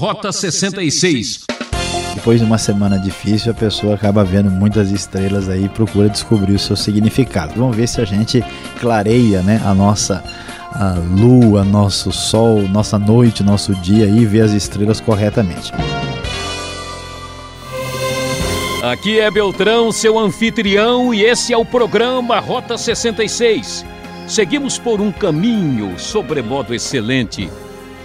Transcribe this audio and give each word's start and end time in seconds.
Rota 0.00 0.32
66. 0.32 1.42
Depois 2.14 2.40
de 2.40 2.46
uma 2.46 2.56
semana 2.56 2.98
difícil, 2.98 3.52
a 3.52 3.54
pessoa 3.54 3.96
acaba 3.96 4.24
vendo 4.24 4.50
muitas 4.50 4.90
estrelas 4.90 5.46
aí 5.46 5.66
e 5.66 5.68
procura 5.68 6.08
descobrir 6.08 6.54
o 6.54 6.58
seu 6.58 6.74
significado. 6.74 7.52
Vamos 7.54 7.76
ver 7.76 7.86
se 7.86 8.00
a 8.00 8.06
gente 8.06 8.42
clareia 8.80 9.42
né, 9.42 9.60
a 9.62 9.74
nossa 9.74 10.24
a 10.72 10.94
lua, 10.94 11.64
nosso 11.64 12.10
sol, 12.12 12.62
nossa 12.62 12.98
noite, 12.98 13.42
nosso 13.42 13.74
dia 13.74 14.06
e 14.06 14.24
vê 14.24 14.40
as 14.40 14.52
estrelas 14.52 15.02
corretamente. 15.02 15.70
Aqui 18.82 19.20
é 19.20 19.30
Beltrão, 19.30 19.92
seu 19.92 20.18
anfitrião, 20.18 21.12
e 21.12 21.24
esse 21.24 21.52
é 21.52 21.58
o 21.58 21.64
programa 21.66 22.40
Rota 22.40 22.78
66. 22.78 23.84
Seguimos 24.26 24.78
por 24.78 24.98
um 24.98 25.12
caminho 25.12 25.98
sobremodo 25.98 26.74
excelente. 26.74 27.50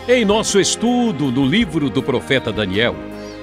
Em 0.08 0.24
nosso 0.24 0.60
estudo 0.60 1.32
no 1.32 1.44
livro 1.44 1.90
do 1.90 2.04
profeta 2.04 2.52
Daniel, 2.52 2.96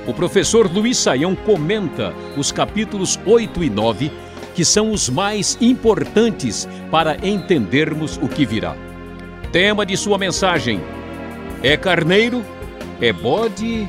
o 0.06 0.14
professor 0.14 0.72
Luiz 0.72 0.96
Saião 0.96 1.34
comenta 1.34 2.14
os 2.36 2.52
capítulos 2.52 3.18
8 3.26 3.64
e 3.64 3.68
9, 3.68 4.12
que 4.54 4.64
são 4.64 4.92
os 4.92 5.08
mais 5.10 5.58
importantes 5.60 6.68
para 6.88 7.16
entendermos 7.26 8.16
o 8.22 8.28
que 8.28 8.46
virá. 8.46 8.76
Tema 9.50 9.84
de 9.84 9.96
sua 9.96 10.16
mensagem: 10.18 10.80
É 11.64 11.76
carneiro? 11.76 12.44
É 13.00 13.12
bode? 13.12 13.88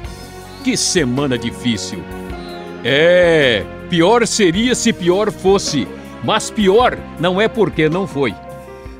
Que 0.64 0.76
semana 0.76 1.38
difícil! 1.38 2.04
É, 2.84 3.64
pior 3.88 4.26
seria 4.26 4.74
se 4.74 4.92
pior 4.92 5.32
fosse, 5.32 5.88
mas 6.24 6.50
pior 6.50 6.98
não 7.20 7.40
é 7.40 7.48
porque 7.48 7.88
não 7.88 8.08
foi. 8.08 8.34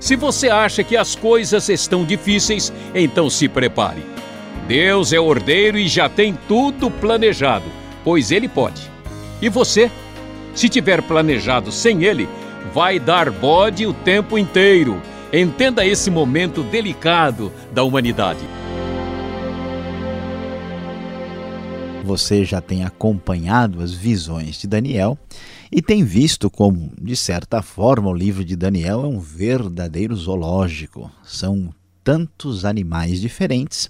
Se 0.04 0.18
você 0.18 0.50
acha 0.50 0.84
que 0.84 0.98
as 0.98 1.16
coisas 1.16 1.70
estão 1.70 2.04
difíceis, 2.04 2.74
então 2.94 3.30
se 3.30 3.48
prepare. 3.48 4.04
Deus 4.68 5.14
é 5.14 5.20
ordeiro 5.22 5.78
e 5.78 5.88
já 5.88 6.10
tem 6.10 6.38
tudo 6.46 6.92
planejado, 6.92 7.64
pois 8.04 8.30
Ele 8.30 8.50
pode. 8.50 8.82
E 9.42 9.48
você? 9.48 9.90
Se 10.54 10.68
tiver 10.68 11.02
planejado 11.02 11.72
sem 11.72 12.04
Ele, 12.04 12.28
vai 12.74 13.00
dar 13.00 13.32
bode 13.32 13.88
o 13.88 13.94
tempo 13.94 14.38
inteiro. 14.38 15.02
Entenda 15.32 15.86
esse 15.86 16.12
momento 16.12 16.64
delicado 16.64 17.50
da 17.72 17.86
humanidade. 17.86 18.42
Você 22.04 22.44
já 22.44 22.60
tem 22.60 22.84
acompanhado 22.84 23.82
as 23.82 23.94
visões 23.94 24.58
de 24.58 24.68
Daniel 24.68 25.18
e 25.76 25.82
tem 25.82 26.04
visto 26.04 26.52
como, 26.52 26.92
de 27.02 27.16
certa 27.16 27.60
forma, 27.64 28.08
o 28.08 28.14
livro 28.14 28.46
de 28.46 28.56
Daniel 28.56 29.04
é 29.04 29.08
um 29.08 29.20
verdadeiro 29.20 30.16
zoológico. 30.16 31.12
São 31.24 31.74
tantos 32.04 32.64
animais 32.64 33.20
diferentes 33.20 33.90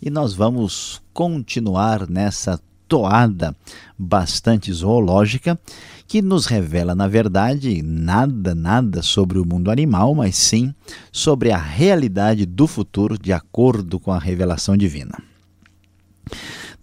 e 0.00 0.08
nós 0.08 0.34
vamos 0.34 1.02
continuar 1.12 2.08
nessa 2.08 2.60
toada 2.86 3.56
bastante 3.98 4.72
zoológica 4.72 5.58
que 6.06 6.22
nos 6.22 6.46
revela, 6.46 6.94
na 6.94 7.08
verdade, 7.08 7.82
nada, 7.82 8.54
nada 8.54 9.02
sobre 9.02 9.40
o 9.40 9.44
mundo 9.44 9.68
animal, 9.68 10.14
mas 10.14 10.36
sim 10.36 10.72
sobre 11.10 11.50
a 11.50 11.58
realidade 11.58 12.46
do 12.46 12.68
futuro 12.68 13.18
de 13.18 13.32
acordo 13.32 13.98
com 13.98 14.12
a 14.12 14.18
revelação 14.20 14.76
divina. 14.76 15.18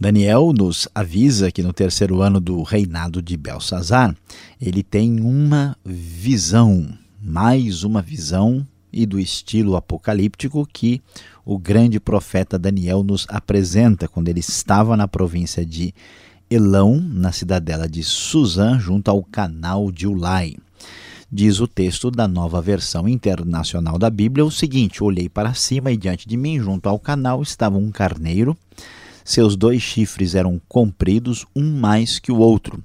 Daniel 0.03 0.51
nos 0.51 0.85
avisa 0.93 1.49
que 1.49 1.63
no 1.63 1.71
terceiro 1.71 2.21
ano 2.21 2.41
do 2.41 2.61
reinado 2.61 3.21
de 3.21 3.37
Belsazar, 3.37 4.13
ele 4.59 4.83
tem 4.83 5.21
uma 5.21 5.77
visão, 5.85 6.89
mais 7.21 7.85
uma 7.85 8.01
visão 8.01 8.67
e 8.91 9.05
do 9.05 9.17
estilo 9.17 9.77
apocalíptico 9.77 10.67
que 10.73 11.01
o 11.45 11.57
grande 11.57 12.01
profeta 12.01 12.59
Daniel 12.59 13.01
nos 13.01 13.25
apresenta 13.29 14.05
quando 14.05 14.27
ele 14.27 14.41
estava 14.41 14.97
na 14.97 15.07
província 15.07 15.65
de 15.65 15.95
Elão, 16.49 16.99
na 16.99 17.31
cidadela 17.31 17.87
de 17.87 18.03
Suzã, 18.03 18.77
junto 18.77 19.09
ao 19.09 19.23
canal 19.23 19.89
de 19.89 20.05
Ulai. 20.05 20.57
Diz 21.31 21.61
o 21.61 21.67
texto 21.67 22.11
da 22.11 22.27
nova 22.27 22.61
versão 22.61 23.07
internacional 23.07 23.97
da 23.97 24.09
Bíblia 24.09 24.43
o 24.43 24.51
seguinte: 24.51 25.01
Olhei 25.01 25.29
para 25.29 25.53
cima 25.53 25.93
e 25.93 25.97
diante 25.97 26.27
de 26.27 26.35
mim, 26.35 26.59
junto 26.59 26.89
ao 26.89 26.99
canal, 26.99 27.41
estava 27.41 27.77
um 27.77 27.89
carneiro 27.89 28.57
seus 29.23 29.55
dois 29.55 29.81
chifres 29.81 30.35
eram 30.35 30.61
compridos, 30.67 31.45
um 31.55 31.79
mais 31.79 32.19
que 32.19 32.31
o 32.31 32.37
outro. 32.37 32.83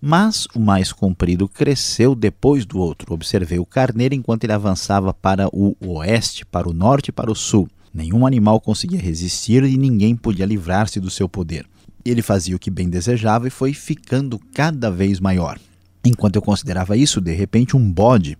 Mas 0.00 0.46
o 0.54 0.58
mais 0.58 0.92
comprido 0.92 1.48
cresceu 1.48 2.14
depois 2.14 2.64
do 2.66 2.78
outro. 2.78 3.14
Observei 3.14 3.58
o 3.58 3.66
carneiro 3.66 4.14
enquanto 4.14 4.44
ele 4.44 4.52
avançava 4.52 5.14
para 5.14 5.48
o 5.52 5.76
oeste, 5.80 6.44
para 6.44 6.68
o 6.68 6.72
norte 6.72 7.08
e 7.08 7.12
para 7.12 7.30
o 7.30 7.36
sul. 7.36 7.68
Nenhum 7.94 8.26
animal 8.26 8.60
conseguia 8.60 9.00
resistir 9.00 9.62
e 9.64 9.76
ninguém 9.76 10.16
podia 10.16 10.46
livrar-se 10.46 10.98
do 10.98 11.10
seu 11.10 11.28
poder. 11.28 11.66
Ele 12.04 12.22
fazia 12.22 12.56
o 12.56 12.58
que 12.58 12.70
bem 12.70 12.88
desejava 12.88 13.46
e 13.46 13.50
foi 13.50 13.72
ficando 13.72 14.40
cada 14.52 14.90
vez 14.90 15.20
maior. 15.20 15.58
Enquanto 16.04 16.34
eu 16.34 16.42
considerava 16.42 16.96
isso, 16.96 17.20
de 17.20 17.32
repente 17.32 17.76
um 17.76 17.92
bode 17.92 18.36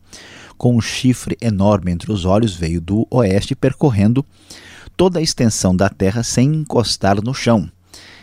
com 0.59 0.77
um 0.77 0.81
chifre 0.81 1.37
enorme 1.41 1.93
entre 1.93 2.11
os 2.11 2.25
olhos 2.25 2.55
veio 2.55 2.81
do 2.81 3.07
oeste 3.11 3.55
percorrendo 3.55 4.25
toda 5.03 5.19
a 5.19 5.23
extensão 5.23 5.75
da 5.75 5.89
terra 5.89 6.23
sem 6.23 6.55
encostar 6.55 7.21
no 7.21 7.35
chão. 7.35 7.69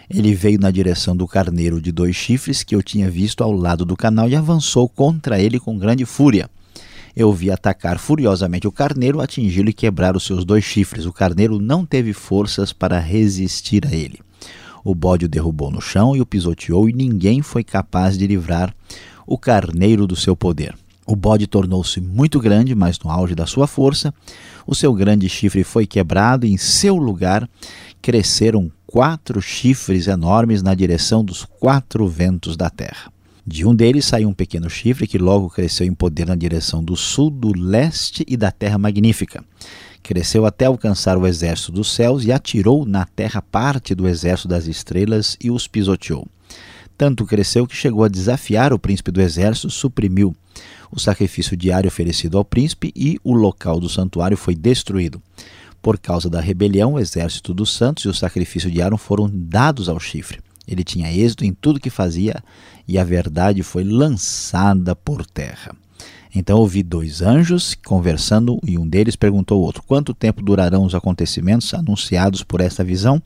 Ele 0.09 0.33
veio 0.33 0.57
na 0.57 0.71
direção 0.71 1.13
do 1.13 1.27
carneiro 1.27 1.81
de 1.81 1.91
dois 1.91 2.15
chifres 2.15 2.63
que 2.63 2.73
eu 2.73 2.81
tinha 2.81 3.11
visto 3.11 3.43
ao 3.43 3.51
lado 3.51 3.83
do 3.83 3.97
canal 3.97 4.29
e 4.29 4.35
avançou 4.37 4.87
contra 4.87 5.41
ele 5.41 5.59
com 5.59 5.77
grande 5.77 6.05
fúria. 6.05 6.49
Eu 7.13 7.33
vi 7.33 7.51
atacar 7.51 7.99
furiosamente 7.99 8.65
o 8.65 8.71
carneiro, 8.71 9.19
atingi-lo 9.19 9.67
e 9.67 9.73
quebrar 9.73 10.15
os 10.15 10.23
seus 10.23 10.45
dois 10.45 10.63
chifres. 10.63 11.05
O 11.05 11.11
carneiro 11.11 11.59
não 11.59 11.85
teve 11.85 12.13
forças 12.13 12.71
para 12.71 12.97
resistir 12.97 13.85
a 13.85 13.93
ele. 13.93 14.21
O 14.81 14.95
bode 14.95 15.25
o 15.25 15.27
derrubou 15.27 15.69
no 15.69 15.81
chão 15.81 16.15
e 16.15 16.21
o 16.21 16.25
pisoteou, 16.25 16.87
e 16.87 16.93
ninguém 16.93 17.41
foi 17.41 17.61
capaz 17.61 18.17
de 18.17 18.25
livrar 18.25 18.73
o 19.27 19.37
carneiro 19.37 20.07
do 20.07 20.15
seu 20.15 20.33
poder. 20.33 20.73
O 21.09 21.15
bode 21.15 21.47
tornou-se 21.47 21.99
muito 21.99 22.39
grande, 22.39 22.75
mas 22.75 22.99
no 22.99 23.09
auge 23.09 23.33
da 23.33 23.47
sua 23.47 23.65
força, 23.65 24.13
o 24.67 24.75
seu 24.75 24.93
grande 24.93 25.27
chifre 25.27 25.63
foi 25.63 25.87
quebrado 25.87 26.45
e 26.45 26.51
em 26.51 26.57
seu 26.57 26.97
lugar 26.97 27.49
cresceram 27.99 28.71
quatro 28.85 29.41
chifres 29.41 30.05
enormes 30.05 30.61
na 30.61 30.75
direção 30.75 31.25
dos 31.25 31.43
quatro 31.43 32.07
ventos 32.07 32.55
da 32.55 32.69
terra. 32.69 33.11
De 33.43 33.65
um 33.65 33.73
deles 33.73 34.05
saiu 34.05 34.29
um 34.29 34.33
pequeno 34.35 34.69
chifre 34.69 35.07
que 35.07 35.17
logo 35.17 35.49
cresceu 35.49 35.87
em 35.87 35.95
poder 35.95 36.27
na 36.27 36.35
direção 36.35 36.83
do 36.83 36.95
sul, 36.95 37.31
do 37.31 37.59
leste 37.59 38.23
e 38.27 38.37
da 38.37 38.51
terra 38.51 38.77
magnífica. 38.77 39.43
Cresceu 40.03 40.45
até 40.45 40.65
alcançar 40.65 41.17
o 41.17 41.25
exército 41.25 41.71
dos 41.71 41.91
céus 41.91 42.23
e 42.23 42.31
atirou 42.31 42.85
na 42.85 43.03
terra 43.03 43.41
parte 43.41 43.95
do 43.95 44.07
exército 44.07 44.47
das 44.47 44.67
estrelas 44.67 45.35
e 45.41 45.49
os 45.49 45.67
pisoteou. 45.67 46.27
Tanto 46.99 47.25
cresceu 47.25 47.65
que 47.65 47.77
chegou 47.77 48.03
a 48.03 48.09
desafiar 48.09 48.73
o 48.73 48.77
príncipe 48.77 49.09
do 49.09 49.21
exército, 49.21 49.69
suprimiu 49.69 50.35
o 50.91 50.99
sacrifício 50.99 51.55
diário 51.55 51.87
oferecido 51.87 52.37
ao 52.37 52.43
príncipe 52.43 52.91
e 52.93 53.17
o 53.23 53.33
local 53.33 53.79
do 53.79 53.87
santuário 53.87 54.35
foi 54.35 54.53
destruído. 54.53 55.21
Por 55.81 55.97
causa 55.97 56.29
da 56.29 56.41
rebelião, 56.41 56.95
o 56.95 56.99
exército 56.99 57.53
dos 57.53 57.73
santos 57.73 58.03
e 58.03 58.09
o 58.09 58.13
sacrifício 58.13 58.69
diário 58.69 58.97
foram 58.97 59.29
dados 59.31 59.87
ao 59.87 59.97
chifre. 59.97 60.41
Ele 60.67 60.83
tinha 60.83 61.09
êxito 61.09 61.45
em 61.45 61.53
tudo 61.53 61.79
que 61.79 61.89
fazia 61.89 62.43
e 62.85 62.99
a 62.99 63.03
verdade 63.05 63.63
foi 63.63 63.85
lançada 63.85 64.93
por 64.93 65.25
terra. 65.25 65.73
Então 66.35 66.59
ouvi 66.59 66.83
dois 66.83 67.21
anjos 67.21 67.75
conversando 67.75 68.59
e 68.61 68.77
um 68.77 68.85
deles 68.85 69.15
perguntou 69.15 69.57
ao 69.57 69.63
outro: 69.63 69.83
Quanto 69.83 70.13
tempo 70.13 70.41
durarão 70.41 70.83
os 70.83 70.93
acontecimentos 70.93 71.73
anunciados 71.73 72.43
por 72.43 72.59
esta 72.59 72.83
visão? 72.83 73.23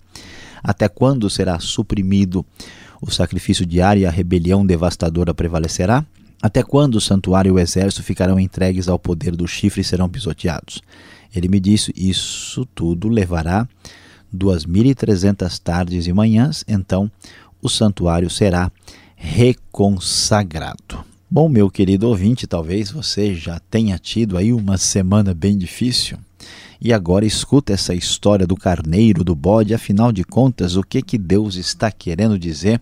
Até 0.63 0.87
quando 0.87 1.27
será 1.27 1.59
suprimido 1.59 2.45
o 3.05 3.11
sacrifício 3.11 3.65
diário 3.65 4.01
e 4.01 4.05
a 4.05 4.11
rebelião 4.11 4.65
devastadora 4.65 5.33
prevalecerá? 5.33 6.05
Até 6.41 6.63
quando 6.63 6.95
o 6.95 7.01
santuário 7.01 7.49
e 7.49 7.51
o 7.53 7.59
exército 7.59 8.03
ficarão 8.03 8.39
entregues 8.39 8.87
ao 8.87 8.97
poder 8.97 9.35
do 9.35 9.47
chifre 9.47 9.81
e 9.81 9.83
serão 9.83 10.09
pisoteados? 10.09 10.81
Ele 11.35 11.47
me 11.47 11.59
disse: 11.59 11.93
Isso 11.95 12.65
tudo 12.73 13.09
levará 13.09 13.67
duas 14.31 14.65
mil 14.65 14.85
e 14.85 14.95
trezentas 14.95 15.59
tardes 15.59 16.07
e 16.07 16.13
manhãs, 16.13 16.63
então 16.67 17.11
o 17.61 17.69
santuário 17.69 18.29
será 18.29 18.71
reconsagrado. 19.15 21.03
Bom, 21.29 21.49
meu 21.49 21.69
querido 21.69 22.07
ouvinte, 22.07 22.45
talvez 22.45 22.91
você 22.91 23.33
já 23.33 23.59
tenha 23.71 23.97
tido 23.97 24.37
aí 24.37 24.53
uma 24.53 24.77
semana 24.77 25.33
bem 25.33 25.57
difícil. 25.57 26.17
E 26.83 26.91
agora 26.91 27.25
escuta 27.25 27.71
essa 27.71 27.95
história 27.95 28.45
do 28.45 28.57
carneiro, 28.57 29.23
do 29.23 29.33
bode, 29.33 29.73
afinal 29.73 30.11
de 30.11 30.25
contas, 30.25 30.75
o 30.75 30.83
que 30.83 31.01
que 31.01 31.17
Deus 31.17 31.55
está 31.55 31.89
querendo 31.89 32.37
dizer 32.37 32.81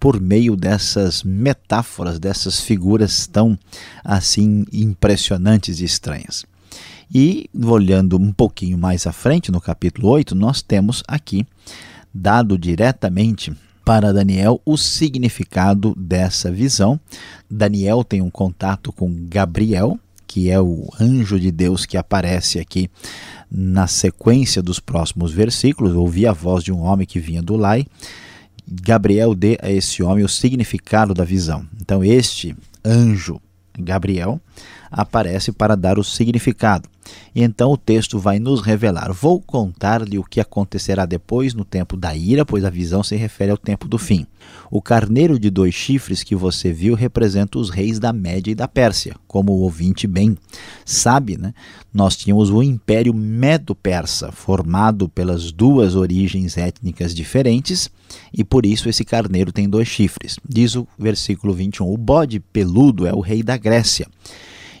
por 0.00 0.20
meio 0.20 0.56
dessas 0.56 1.22
metáforas, 1.22 2.18
dessas 2.18 2.60
figuras 2.60 3.28
tão 3.28 3.56
assim 4.02 4.66
impressionantes 4.72 5.78
e 5.78 5.84
estranhas. 5.84 6.44
E 7.14 7.48
olhando 7.64 8.20
um 8.20 8.32
pouquinho 8.32 8.76
mais 8.76 9.06
à 9.06 9.12
frente, 9.12 9.52
no 9.52 9.60
capítulo 9.60 10.08
8, 10.08 10.34
nós 10.34 10.60
temos 10.60 11.04
aqui 11.06 11.46
dado 12.12 12.58
diretamente 12.58 13.56
para 13.84 14.12
Daniel 14.12 14.60
o 14.66 14.76
significado 14.76 15.94
dessa 15.96 16.50
visão. 16.50 16.98
Daniel 17.48 18.02
tem 18.02 18.20
um 18.20 18.30
contato 18.30 18.92
com 18.92 19.08
Gabriel, 19.28 19.96
que 20.26 20.50
é 20.50 20.60
o 20.60 20.88
anjo 21.00 21.38
de 21.38 21.50
Deus 21.50 21.86
que 21.86 21.96
aparece 21.96 22.58
aqui 22.58 22.90
na 23.50 23.86
sequência 23.86 24.62
dos 24.62 24.80
próximos 24.80 25.32
versículos. 25.32 25.94
Ouvi 25.94 26.26
a 26.26 26.32
voz 26.32 26.64
de 26.64 26.72
um 26.72 26.80
homem 26.80 27.06
que 27.06 27.20
vinha 27.20 27.42
do 27.42 27.56
Lai. 27.56 27.86
Gabriel 28.66 29.34
dê 29.34 29.56
a 29.62 29.70
esse 29.70 30.02
homem 30.02 30.24
o 30.24 30.28
significado 30.28 31.14
da 31.14 31.24
visão. 31.24 31.66
Então, 31.80 32.02
este 32.02 32.56
anjo, 32.84 33.40
Gabriel, 33.78 34.40
aparece 34.96 35.52
para 35.52 35.76
dar 35.76 35.98
o 35.98 36.04
significado. 36.04 36.88
E 37.34 37.42
então 37.42 37.70
o 37.70 37.76
texto 37.76 38.18
vai 38.18 38.38
nos 38.38 38.62
revelar: 38.62 39.12
Vou 39.12 39.40
contar-lhe 39.40 40.18
o 40.18 40.24
que 40.24 40.40
acontecerá 40.40 41.04
depois 41.04 41.54
no 41.54 41.64
tempo 41.64 41.96
da 41.96 42.16
ira, 42.16 42.44
pois 42.44 42.64
a 42.64 42.70
visão 42.70 43.02
se 43.02 43.14
refere 43.14 43.50
ao 43.50 43.58
tempo 43.58 43.86
do 43.86 43.98
fim. 43.98 44.26
O 44.70 44.82
carneiro 44.82 45.38
de 45.38 45.50
dois 45.50 45.74
chifres 45.74 46.24
que 46.24 46.34
você 46.34 46.72
viu 46.72 46.94
representa 46.94 47.58
os 47.58 47.70
reis 47.70 47.98
da 48.00 48.12
Média 48.12 48.50
e 48.50 48.54
da 48.54 48.66
Pérsia. 48.66 49.14
Como 49.28 49.52
o 49.52 49.60
ouvinte 49.60 50.06
bem 50.06 50.36
sabe, 50.84 51.36
né? 51.36 51.52
nós 51.92 52.16
tínhamos 52.16 52.50
o 52.50 52.62
Império 52.62 53.14
Medo-Persa, 53.14 54.32
formado 54.32 55.08
pelas 55.08 55.52
duas 55.52 55.94
origens 55.94 56.56
étnicas 56.56 57.14
diferentes, 57.14 57.90
e 58.32 58.42
por 58.42 58.66
isso 58.66 58.88
esse 58.88 59.04
carneiro 59.04 59.52
tem 59.52 59.68
dois 59.68 59.86
chifres. 59.86 60.38
Diz 60.48 60.74
o 60.74 60.88
versículo 60.98 61.52
21: 61.52 61.92
O 61.92 61.96
bode 61.96 62.40
peludo 62.40 63.06
é 63.06 63.12
o 63.12 63.20
rei 63.20 63.42
da 63.42 63.56
Grécia 63.56 64.08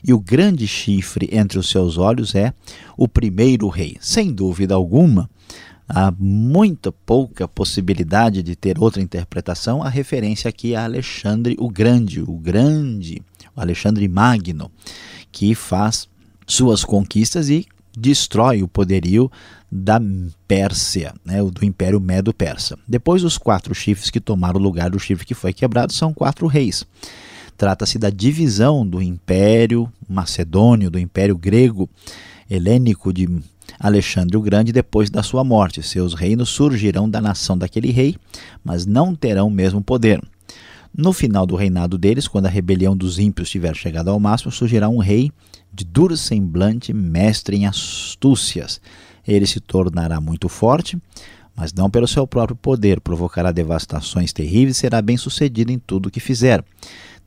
e 0.02 0.12
o 0.12 0.20
grande 0.20 0.66
chifre 0.66 1.28
entre 1.32 1.58
os 1.58 1.68
seus 1.68 1.98
olhos 1.98 2.34
é 2.34 2.52
o 2.96 3.06
primeiro 3.06 3.68
rei. 3.68 3.96
Sem 4.00 4.32
dúvida 4.32 4.74
alguma, 4.74 5.28
há 5.88 6.12
muita 6.18 6.90
pouca 6.90 7.46
possibilidade 7.46 8.42
de 8.42 8.56
ter 8.56 8.78
outra 8.78 9.02
interpretação. 9.02 9.82
A 9.82 9.88
referência 9.88 10.48
aqui 10.48 10.74
a 10.74 10.84
Alexandre 10.84 11.56
o 11.58 11.68
Grande, 11.68 12.20
o 12.20 12.36
Grande, 12.36 13.22
o 13.54 13.60
Alexandre 13.60 14.08
Magno, 14.08 14.70
que 15.30 15.54
faz 15.54 16.08
suas 16.46 16.84
conquistas 16.84 17.48
e 17.48 17.66
destrói 17.96 18.62
o 18.62 18.68
poderio 18.68 19.30
da 19.72 20.00
Pérsia, 20.46 21.14
né, 21.24 21.42
do 21.42 21.64
Império 21.64 22.00
Medo-Persa. 22.00 22.78
Depois, 22.86 23.24
os 23.24 23.38
quatro 23.38 23.74
chifres 23.74 24.10
que 24.10 24.20
tomaram 24.20 24.60
o 24.60 24.62
lugar 24.62 24.90
do 24.90 24.98
chifre 24.98 25.26
que 25.26 25.34
foi 25.34 25.52
quebrado 25.52 25.92
são 25.92 26.12
quatro 26.12 26.46
reis. 26.46 26.84
Trata-se 27.56 27.98
da 27.98 28.10
divisão 28.10 28.86
do 28.86 29.00
Império 29.00 29.90
Macedônio, 30.08 30.90
do 30.90 30.98
Império 30.98 31.36
Grego 31.36 31.88
Helênico 32.50 33.12
de 33.12 33.28
Alexandre 33.80 34.36
o 34.36 34.42
Grande 34.42 34.72
depois 34.72 35.10
da 35.10 35.22
sua 35.22 35.42
morte. 35.42 35.82
Seus 35.82 36.14
reinos 36.14 36.50
surgirão 36.50 37.08
da 37.08 37.20
nação 37.20 37.56
daquele 37.56 37.90
rei, 37.90 38.16
mas 38.62 38.84
não 38.84 39.14
terão 39.14 39.48
o 39.48 39.50
mesmo 39.50 39.82
poder. 39.82 40.20
No 40.96 41.12
final 41.12 41.46
do 41.46 41.56
reinado 41.56 41.98
deles, 41.98 42.28
quando 42.28 42.46
a 42.46 42.50
rebelião 42.50 42.96
dos 42.96 43.18
ímpios 43.18 43.50
tiver 43.50 43.74
chegado 43.74 44.10
ao 44.10 44.20
máximo, 44.20 44.52
surgirá 44.52 44.88
um 44.88 44.98
rei 44.98 45.30
de 45.72 45.84
duro 45.84 46.16
semblante, 46.16 46.92
mestre 46.92 47.56
em 47.56 47.66
astúcias. 47.66 48.80
Ele 49.26 49.46
se 49.46 49.60
tornará 49.60 50.20
muito 50.20 50.48
forte, 50.48 50.96
mas 51.54 51.72
não 51.72 51.90
pelo 51.90 52.06
seu 52.06 52.26
próprio 52.26 52.56
poder, 52.56 53.00
provocará 53.00 53.50
devastações 53.50 54.32
terríveis 54.32 54.76
e 54.76 54.80
será 54.80 55.02
bem 55.02 55.16
sucedido 55.16 55.72
em 55.72 55.78
tudo 55.78 56.06
o 56.06 56.10
que 56.10 56.20
fizer. 56.20 56.64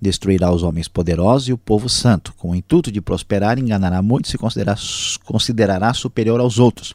Destruirá 0.02 0.52
os 0.52 0.64
homens 0.64 0.88
poderosos 0.88 1.50
e 1.50 1.54
o 1.54 1.58
povo 1.58 1.90
santo. 1.90 2.34
Com 2.38 2.52
o 2.52 2.56
intuito 2.56 2.92
de 2.92 3.02
prosperar, 3.02 3.60
enganará 3.60 4.02
muitos 4.02 4.34
e 4.34 4.38
considerará, 4.38 4.80
considerará 5.26 5.94
superior 5.94 6.40
aos 6.40 6.58
outros. 6.60 6.94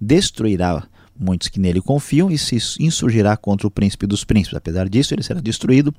Destruirá 0.00 0.84
muitos 1.18 1.48
que 1.48 1.60
nele 1.60 1.80
confiam 1.80 2.30
e 2.30 2.38
se 2.38 2.56
insurgirá 2.80 3.36
contra 3.36 3.66
o 3.66 3.70
príncipe 3.70 4.06
dos 4.06 4.24
príncipes. 4.24 4.56
Apesar 4.56 4.88
disso, 4.88 5.14
ele 5.14 5.22
será 5.22 5.40
destruído, 5.40 5.94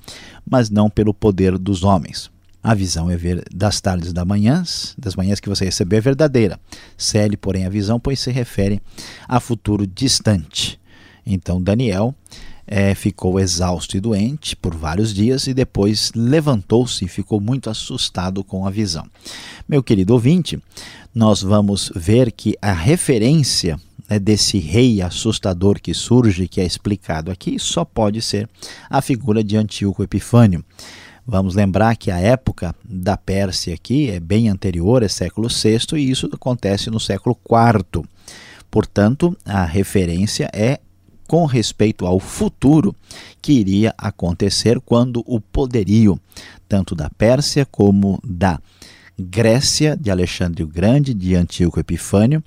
mas 0.45 0.69
não 0.69 0.89
pelo 0.89 1.13
poder 1.13 1.57
dos 1.57 1.83
homens. 1.83 2.29
A 2.61 2.73
visão 2.73 3.09
é 3.09 3.17
ver 3.17 3.43
das 3.53 3.81
tardes 3.81 4.13
das 4.13 4.25
manhãs, 4.25 4.95
das 4.97 5.15
manhãs 5.15 5.39
que 5.41 5.49
você 5.49 5.65
recebeu 5.65 5.97
é 5.97 6.01
verdadeira. 6.01 6.57
Cele, 6.97 7.35
porém, 7.35 7.65
a 7.65 7.69
visão, 7.69 7.99
pois 7.99 8.19
se 8.21 8.31
refere 8.31 8.81
a 9.27 9.39
futuro 9.39 9.85
distante. 9.85 10.79
Então, 11.25 11.61
Daniel 11.61 12.15
é, 12.65 12.95
ficou 12.95 13.39
exausto 13.39 13.97
e 13.97 13.99
doente 13.99 14.55
por 14.55 14.75
vários 14.75 15.13
dias 15.13 15.47
e 15.47 15.53
depois 15.53 16.11
levantou-se 16.15 17.03
e 17.05 17.07
ficou 17.07 17.39
muito 17.39 17.69
assustado 17.69 18.43
com 18.43 18.65
a 18.65 18.69
visão. 18.69 19.05
Meu 19.67 19.83
querido 19.83 20.13
ouvinte, 20.13 20.59
nós 21.13 21.41
vamos 21.41 21.91
ver 21.95 22.31
que 22.31 22.55
a 22.61 22.71
referência 22.71 23.79
né, 24.09 24.19
desse 24.19 24.57
rei 24.57 25.01
assustador 25.01 25.79
que 25.79 25.93
surge, 25.93 26.47
que 26.47 26.61
é 26.61 26.65
explicado 26.65 27.31
aqui, 27.31 27.57
só 27.59 27.85
pode 27.85 28.21
ser 28.21 28.49
a 28.89 29.01
figura 29.01 29.43
de 29.43 29.57
Antíoco 29.57 30.03
Epifânio. 30.03 30.63
Vamos 31.25 31.55
lembrar 31.55 31.95
que 31.95 32.11
a 32.11 32.19
época 32.19 32.75
da 32.83 33.15
Pérsia 33.15 33.73
aqui 33.73 34.09
é 34.09 34.19
bem 34.19 34.49
anterior, 34.49 35.03
é 35.03 35.07
século 35.07 35.47
VI, 35.47 35.97
e 35.97 36.11
isso 36.11 36.29
acontece 36.33 36.89
no 36.89 36.99
século 36.99 37.37
IV. 37.49 38.03
Portanto, 38.69 39.37
a 39.45 39.63
referência 39.63 40.49
é 40.51 40.79
com 41.27 41.45
respeito 41.45 42.05
ao 42.05 42.19
futuro 42.19 42.95
que 43.41 43.53
iria 43.53 43.93
acontecer 43.97 44.79
quando 44.79 45.23
o 45.25 45.39
poderio, 45.39 46.19
tanto 46.67 46.95
da 46.95 47.09
Pérsia 47.09 47.65
como 47.65 48.19
da 48.23 48.59
Grécia, 49.19 49.95
de 49.95 50.09
Alexandre 50.09 50.63
o 50.63 50.67
Grande, 50.67 51.13
de 51.13 51.35
Antíoco 51.35 51.79
Epifânio, 51.79 52.43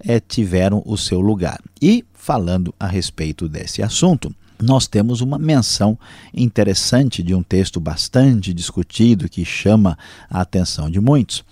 é, 0.00 0.20
tiveram 0.20 0.82
o 0.84 0.96
seu 0.96 1.20
lugar. 1.20 1.60
E, 1.80 2.04
falando 2.12 2.74
a 2.78 2.86
respeito 2.86 3.48
desse 3.48 3.82
assunto, 3.82 4.34
nós 4.60 4.88
temos 4.88 5.20
uma 5.20 5.38
menção 5.38 5.98
interessante 6.34 7.22
de 7.22 7.34
um 7.34 7.42
texto 7.42 7.78
bastante 7.78 8.52
discutido 8.52 9.28
que 9.28 9.44
chama 9.44 9.96
a 10.28 10.40
atenção 10.40 10.90
de 10.90 11.00
muitos, 11.00 11.44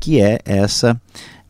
que 0.00 0.20
é 0.20 0.38
essa 0.44 1.00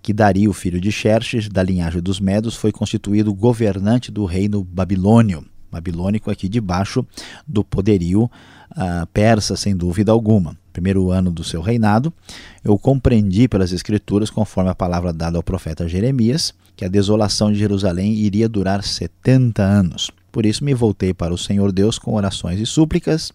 que 0.02 0.12
Dario, 0.12 0.52
filho 0.52 0.80
de 0.80 0.90
Xerxes, 0.90 1.48
da 1.48 1.62
linhagem 1.62 2.00
dos 2.00 2.20
Medos, 2.20 2.56
foi 2.56 2.72
constituído 2.72 3.34
governante 3.34 4.10
do 4.10 4.24
reino 4.24 4.64
babilônio, 4.64 5.44
babilônico 5.70 6.30
aqui 6.30 6.48
debaixo 6.48 7.06
do 7.46 7.62
poderio 7.62 8.24
uh, 8.24 9.06
persa, 9.12 9.56
sem 9.56 9.76
dúvida 9.76 10.10
alguma. 10.10 10.56
Primeiro 10.72 11.10
ano 11.10 11.30
do 11.30 11.44
seu 11.44 11.60
reinado, 11.60 12.12
eu 12.64 12.78
compreendi 12.78 13.48
pelas 13.48 13.72
escrituras, 13.72 14.30
conforme 14.30 14.70
a 14.70 14.74
palavra 14.74 15.12
dada 15.12 15.36
ao 15.36 15.42
profeta 15.42 15.88
Jeremias, 15.88 16.54
que 16.76 16.84
a 16.84 16.88
desolação 16.88 17.52
de 17.52 17.58
Jerusalém 17.58 18.14
iria 18.14 18.48
durar 18.48 18.82
70 18.82 19.62
anos. 19.62 20.10
Por 20.32 20.46
isso 20.46 20.64
me 20.64 20.72
voltei 20.72 21.12
para 21.12 21.34
o 21.34 21.38
Senhor 21.38 21.72
Deus 21.72 21.98
com 21.98 22.14
orações 22.14 22.60
e 22.60 22.66
súplicas, 22.66 23.32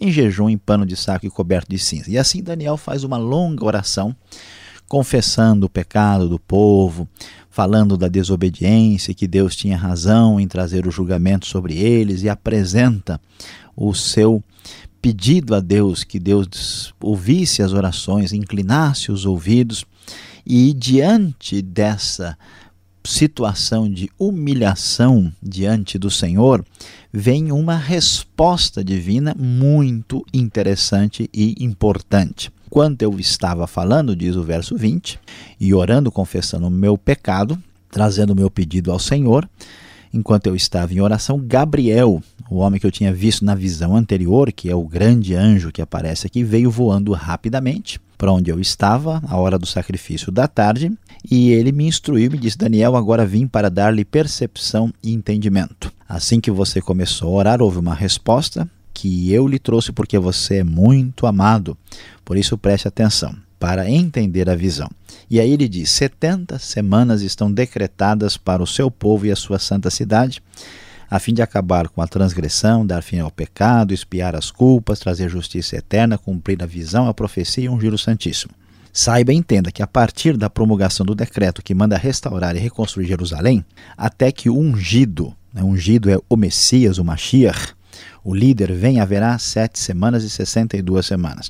em 0.00 0.10
jejum, 0.10 0.48
em 0.48 0.58
pano 0.58 0.84
de 0.84 0.96
saco 0.96 1.24
e 1.24 1.30
coberto 1.30 1.70
de 1.70 1.78
cinza. 1.78 2.10
E 2.10 2.18
assim 2.18 2.42
Daniel 2.42 2.76
faz 2.76 3.04
uma 3.04 3.16
longa 3.16 3.64
oração, 3.64 4.14
confessando 4.88 5.66
o 5.66 5.70
pecado 5.70 6.28
do 6.28 6.38
povo, 6.38 7.08
falando 7.48 7.96
da 7.96 8.08
desobediência, 8.08 9.14
que 9.14 9.28
Deus 9.28 9.54
tinha 9.54 9.76
razão 9.76 10.40
em 10.40 10.48
trazer 10.48 10.86
o 10.86 10.90
julgamento 10.90 11.46
sobre 11.46 11.78
eles, 11.78 12.22
e 12.22 12.28
apresenta 12.28 13.20
o 13.76 13.94
seu 13.94 14.42
pedido 15.02 15.54
a 15.56 15.60
Deus 15.60 16.04
que 16.04 16.20
Deus 16.20 16.94
ouvisse 17.00 17.60
as 17.60 17.72
orações, 17.72 18.32
inclinasse 18.32 19.10
os 19.10 19.26
ouvidos, 19.26 19.84
e 20.46 20.72
diante 20.72 21.60
dessa 21.60 22.38
situação 23.04 23.90
de 23.90 24.08
humilhação 24.16 25.32
diante 25.42 25.98
do 25.98 26.08
Senhor, 26.08 26.64
vem 27.12 27.50
uma 27.50 27.76
resposta 27.76 28.84
divina 28.84 29.34
muito 29.36 30.24
interessante 30.32 31.28
e 31.34 31.56
importante. 31.58 32.52
Quando 32.70 33.02
eu 33.02 33.18
estava 33.18 33.66
falando, 33.66 34.14
diz 34.14 34.36
o 34.36 34.42
verso 34.42 34.76
20, 34.76 35.18
e 35.60 35.74
orando, 35.74 36.12
confessando 36.12 36.68
o 36.68 36.70
meu 36.70 36.96
pecado, 36.96 37.60
trazendo 37.90 38.32
o 38.32 38.36
meu 38.36 38.50
pedido 38.50 38.92
ao 38.92 38.98
Senhor, 38.98 39.48
enquanto 40.12 40.46
eu 40.46 40.54
estava 40.54 40.92
em 40.92 41.00
oração, 41.00 41.38
Gabriel, 41.38 42.22
o 42.50 42.56
homem 42.56 42.78
que 42.78 42.86
eu 42.86 42.92
tinha 42.92 43.12
visto 43.12 43.44
na 43.44 43.54
visão 43.54 43.96
anterior, 43.96 44.52
que 44.52 44.68
é 44.68 44.74
o 44.74 44.86
grande 44.86 45.34
anjo 45.34 45.72
que 45.72 45.80
aparece 45.80 46.26
aqui, 46.26 46.44
veio 46.44 46.70
voando 46.70 47.12
rapidamente 47.12 48.00
para 48.18 48.32
onde 48.32 48.50
eu 48.50 48.60
estava, 48.60 49.20
a 49.26 49.36
hora 49.36 49.58
do 49.58 49.66
sacrifício 49.66 50.30
da 50.30 50.46
tarde, 50.46 50.92
e 51.28 51.50
ele 51.50 51.72
me 51.72 51.86
instruiu 51.86 52.30
me 52.30 52.38
disse: 52.38 52.58
Daniel, 52.58 52.94
agora 52.94 53.26
vim 53.26 53.46
para 53.46 53.70
dar-lhe 53.70 54.04
percepção 54.04 54.92
e 55.02 55.12
entendimento. 55.12 55.92
Assim 56.08 56.40
que 56.40 56.50
você 56.50 56.80
começou 56.80 57.30
a 57.30 57.32
orar, 57.32 57.62
houve 57.62 57.78
uma 57.78 57.94
resposta 57.94 58.68
que 58.94 59.32
eu 59.32 59.48
lhe 59.48 59.58
trouxe 59.58 59.90
porque 59.90 60.18
você 60.18 60.58
é 60.58 60.64
muito 60.64 61.26
amado. 61.26 61.76
Por 62.24 62.36
isso 62.36 62.58
preste 62.58 62.86
atenção 62.86 63.34
para 63.62 63.88
entender 63.88 64.50
a 64.50 64.56
visão. 64.56 64.90
E 65.30 65.38
aí 65.38 65.52
ele 65.52 65.68
diz: 65.68 65.88
70 65.92 66.58
semanas 66.58 67.22
estão 67.22 67.50
decretadas 67.50 68.36
para 68.36 68.60
o 68.60 68.66
seu 68.66 68.90
povo 68.90 69.24
e 69.24 69.30
a 69.30 69.36
sua 69.36 69.56
santa 69.60 69.88
cidade, 69.88 70.42
a 71.08 71.20
fim 71.20 71.32
de 71.32 71.42
acabar 71.42 71.88
com 71.88 72.02
a 72.02 72.08
transgressão, 72.08 72.84
dar 72.84 73.04
fim 73.04 73.20
ao 73.20 73.30
pecado, 73.30 73.94
espiar 73.94 74.34
as 74.34 74.50
culpas, 74.50 74.98
trazer 74.98 75.28
justiça 75.30 75.76
eterna, 75.76 76.18
cumprir 76.18 76.60
a 76.60 76.66
visão, 76.66 77.06
a 77.06 77.14
profecia 77.14 77.66
e 77.66 77.68
um 77.68 77.80
giro 77.80 77.96
santíssimo. 77.96 78.52
Saiba 78.92 79.32
e 79.32 79.36
entenda 79.36 79.70
que 79.70 79.80
a 79.80 79.86
partir 79.86 80.36
da 80.36 80.50
promulgação 80.50 81.06
do 81.06 81.14
decreto 81.14 81.62
que 81.62 81.72
manda 81.72 81.96
restaurar 81.96 82.56
e 82.56 82.58
reconstruir 82.58 83.06
Jerusalém, 83.06 83.64
até 83.96 84.32
que 84.32 84.50
o 84.50 84.58
ungido, 84.58 85.32
né, 85.54 85.62
ungido 85.62 86.10
é 86.10 86.18
o 86.28 86.36
Messias, 86.36 86.98
o 86.98 87.04
Mashiach, 87.04 87.74
o 88.24 88.34
líder 88.34 88.72
vem, 88.72 88.98
haverá 88.98 89.38
sete 89.38 89.78
semanas 89.78 90.24
e 90.24 90.30
sessenta 90.30 90.76
e 90.76 90.82
duas 90.82 91.06
semanas. 91.06 91.48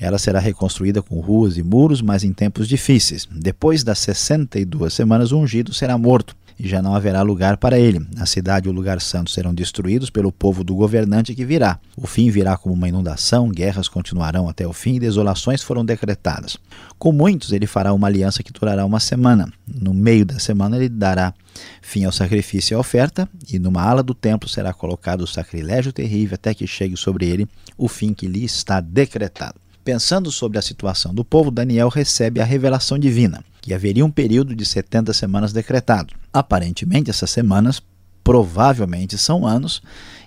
Ela 0.00 0.18
será 0.18 0.38
reconstruída 0.38 1.02
com 1.02 1.20
ruas 1.20 1.56
e 1.56 1.62
muros, 1.62 2.00
mas 2.00 2.22
em 2.22 2.32
tempos 2.32 2.68
difíceis. 2.68 3.28
Depois 3.30 3.82
das 3.82 3.98
62 3.98 4.94
semanas, 4.94 5.32
o 5.32 5.38
ungido 5.38 5.74
será 5.74 5.98
morto 5.98 6.36
e 6.58 6.68
já 6.68 6.82
não 6.82 6.94
haverá 6.94 7.22
lugar 7.22 7.56
para 7.56 7.78
ele. 7.78 8.04
A 8.18 8.26
cidade 8.26 8.66
e 8.66 8.70
o 8.70 8.74
lugar 8.74 9.00
santo 9.00 9.30
serão 9.30 9.54
destruídos 9.54 10.10
pelo 10.10 10.32
povo 10.32 10.64
do 10.64 10.74
governante 10.74 11.34
que 11.34 11.44
virá. 11.44 11.78
O 11.96 12.06
fim 12.06 12.30
virá 12.30 12.56
como 12.56 12.74
uma 12.74 12.88
inundação, 12.88 13.48
guerras 13.48 13.86
continuarão 13.88 14.48
até 14.48 14.66
o 14.66 14.72
fim 14.72 14.96
e 14.96 15.00
desolações 15.00 15.62
foram 15.62 15.84
decretadas. 15.84 16.56
Com 16.98 17.12
muitos 17.12 17.52
ele 17.52 17.66
fará 17.66 17.92
uma 17.92 18.08
aliança 18.08 18.42
que 18.42 18.52
durará 18.52 18.84
uma 18.84 18.98
semana. 18.98 19.52
No 19.66 19.94
meio 19.94 20.26
da 20.26 20.38
semana 20.40 20.76
ele 20.76 20.88
dará 20.88 21.32
fim 21.80 22.04
ao 22.04 22.12
sacrifício 22.12 22.74
e 22.74 22.76
à 22.76 22.78
oferta, 22.78 23.28
e 23.52 23.58
numa 23.58 23.82
ala 23.82 24.02
do 24.02 24.14
templo 24.14 24.48
será 24.48 24.72
colocado 24.72 25.22
o 25.22 25.26
sacrilégio 25.26 25.92
terrível 25.92 26.34
até 26.34 26.54
que 26.54 26.66
chegue 26.66 26.96
sobre 26.96 27.26
ele 27.26 27.48
o 27.76 27.88
fim 27.88 28.12
que 28.12 28.26
lhe 28.26 28.44
está 28.44 28.80
decretado. 28.80 29.60
Pensando 29.88 30.30
sobre 30.30 30.58
a 30.58 30.62
situação 30.62 31.14
do 31.14 31.24
povo, 31.24 31.50
Daniel 31.50 31.88
recebe 31.88 32.42
a 32.42 32.44
revelação 32.44 32.98
divina, 32.98 33.42
que 33.62 33.72
haveria 33.72 34.04
um 34.04 34.10
período 34.10 34.54
de 34.54 34.62
70 34.62 35.14
semanas 35.14 35.50
decretado. 35.50 36.14
Aparentemente, 36.30 37.08
essas 37.08 37.30
semanas 37.30 37.82
provavelmente 38.22 39.16
são 39.16 39.46
anos, 39.46 39.80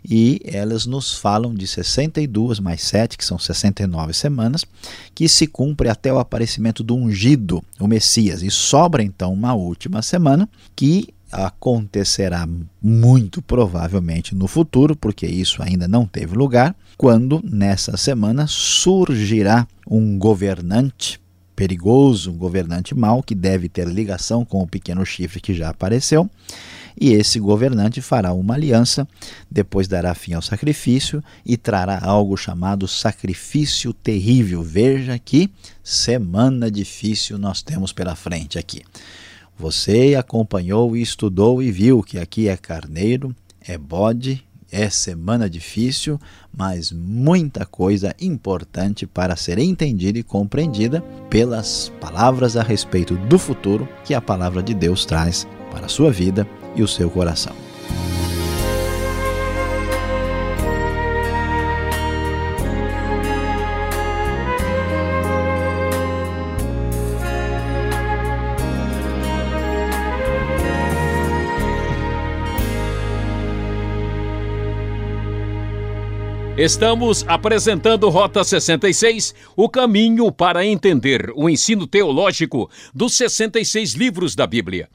e 0.03 0.41
elas 0.45 0.87
nos 0.87 1.13
falam 1.13 1.53
de 1.53 1.67
62 1.67 2.59
mais 2.59 2.81
7, 2.81 3.15
que 3.15 3.23
são 3.23 3.37
69 3.37 4.13
semanas, 4.13 4.65
que 5.13 5.29
se 5.29 5.45
cumpre 5.45 5.89
até 5.89 6.11
o 6.11 6.17
aparecimento 6.17 6.81
do 6.81 6.95
ungido, 6.95 7.63
o 7.79 7.87
Messias. 7.87 8.41
E 8.41 8.49
sobra 8.49 9.03
então 9.03 9.31
uma 9.31 9.53
última 9.53 10.01
semana 10.01 10.49
que 10.75 11.13
acontecerá 11.31 12.47
muito 12.81 13.41
provavelmente 13.41 14.35
no 14.35 14.47
futuro, 14.47 14.95
porque 14.95 15.25
isso 15.25 15.63
ainda 15.63 15.87
não 15.87 16.05
teve 16.05 16.35
lugar, 16.35 16.75
quando 16.97 17.41
nessa 17.43 17.97
semana 17.97 18.45
surgirá 18.47 19.67
um 19.87 20.17
governante 20.17 21.19
perigoso, 21.55 22.31
um 22.31 22.37
governante 22.37 22.95
mau, 22.95 23.21
que 23.21 23.35
deve 23.35 23.69
ter 23.69 23.87
ligação 23.87 24.43
com 24.43 24.61
o 24.61 24.67
pequeno 24.67 25.05
chifre 25.05 25.39
que 25.39 25.53
já 25.53 25.69
apareceu. 25.69 26.29
E 26.99 27.13
esse 27.13 27.39
governante 27.39 28.01
fará 28.01 28.33
uma 28.33 28.55
aliança, 28.55 29.07
depois 29.49 29.87
dará 29.87 30.13
fim 30.13 30.33
ao 30.33 30.41
sacrifício 30.41 31.23
e 31.45 31.55
trará 31.55 31.99
algo 32.03 32.35
chamado 32.35 32.87
sacrifício 32.87 33.93
terrível. 33.93 34.61
Veja 34.61 35.17
que 35.17 35.49
semana 35.83 36.69
difícil 36.69 37.37
nós 37.37 37.61
temos 37.61 37.93
pela 37.93 38.15
frente 38.15 38.59
aqui. 38.59 38.83
Você 39.61 40.15
acompanhou 40.15 40.97
e 40.97 41.03
estudou 41.03 41.61
e 41.61 41.71
viu 41.71 42.01
que 42.01 42.17
aqui 42.17 42.47
é 42.47 42.57
carneiro, 42.57 43.35
é 43.63 43.77
bode, 43.77 44.43
é 44.71 44.89
semana 44.89 45.47
difícil, 45.47 46.19
mas 46.51 46.91
muita 46.91 47.63
coisa 47.63 48.15
importante 48.19 49.05
para 49.05 49.35
ser 49.35 49.59
entendida 49.59 50.17
e 50.17 50.23
compreendida 50.23 51.01
pelas 51.29 51.91
palavras 52.01 52.57
a 52.57 52.63
respeito 52.63 53.15
do 53.15 53.37
futuro 53.37 53.87
que 54.03 54.15
a 54.15 54.21
palavra 54.21 54.63
de 54.63 54.73
Deus 54.73 55.05
traz 55.05 55.47
para 55.69 55.85
a 55.85 55.89
sua 55.89 56.11
vida 56.11 56.47
e 56.75 56.81
o 56.81 56.87
seu 56.87 57.07
coração. 57.07 57.53
Estamos 76.57 77.23
apresentando 77.29 78.09
Rota 78.09 78.43
66, 78.43 79.33
o 79.55 79.69
caminho 79.69 80.29
para 80.33 80.65
entender 80.65 81.31
o 81.33 81.49
ensino 81.49 81.87
teológico 81.87 82.69
dos 82.93 83.15
66 83.15 83.93
livros 83.93 84.35
da 84.35 84.45
Bíblia. 84.45 84.89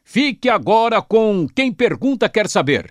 Fique 0.03 0.49
agora 0.49 1.01
com 1.01 1.47
Quem 1.47 1.71
Pergunta 1.71 2.27
Quer 2.27 2.49
Saber. 2.49 2.89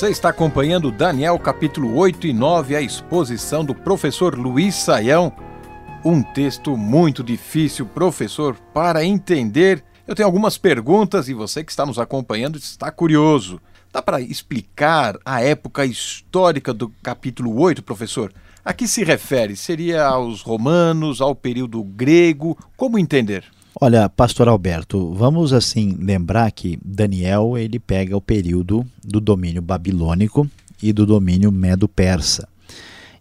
Você 0.00 0.08
está 0.08 0.30
acompanhando 0.30 0.90
Daniel 0.90 1.38
capítulo 1.38 1.94
8 1.94 2.26
e 2.26 2.32
9, 2.32 2.74
a 2.74 2.80
exposição 2.80 3.62
do 3.62 3.74
professor 3.74 4.34
Luiz 4.34 4.74
Saião. 4.74 5.30
Um 6.02 6.22
texto 6.22 6.74
muito 6.74 7.22
difícil, 7.22 7.84
professor, 7.84 8.56
para 8.72 9.04
entender. 9.04 9.84
Eu 10.08 10.14
tenho 10.14 10.26
algumas 10.26 10.56
perguntas 10.56 11.28
e 11.28 11.34
você 11.34 11.62
que 11.62 11.70
está 11.70 11.84
nos 11.84 11.98
acompanhando 11.98 12.56
está 12.56 12.90
curioso. 12.90 13.60
Dá 13.92 14.00
para 14.00 14.22
explicar 14.22 15.18
a 15.22 15.42
época 15.42 15.84
histórica 15.84 16.72
do 16.72 16.88
capítulo 17.02 17.60
8, 17.60 17.82
professor? 17.82 18.32
A 18.64 18.72
que 18.72 18.88
se 18.88 19.04
refere? 19.04 19.54
Seria 19.54 20.06
aos 20.06 20.40
romanos, 20.40 21.20
ao 21.20 21.34
período 21.34 21.84
grego? 21.84 22.56
Como 22.74 22.98
entender? 22.98 23.44
Olha, 23.78 24.08
pastor 24.08 24.48
Alberto, 24.48 25.14
vamos 25.14 25.52
assim 25.52 25.96
lembrar 26.00 26.50
que 26.50 26.78
Daniel 26.84 27.56
ele 27.56 27.78
pega 27.78 28.16
o 28.16 28.20
período 28.20 28.84
do 29.02 29.20
domínio 29.20 29.62
babilônico 29.62 30.48
e 30.82 30.92
do 30.92 31.06
domínio 31.06 31.52
medo-persa. 31.52 32.48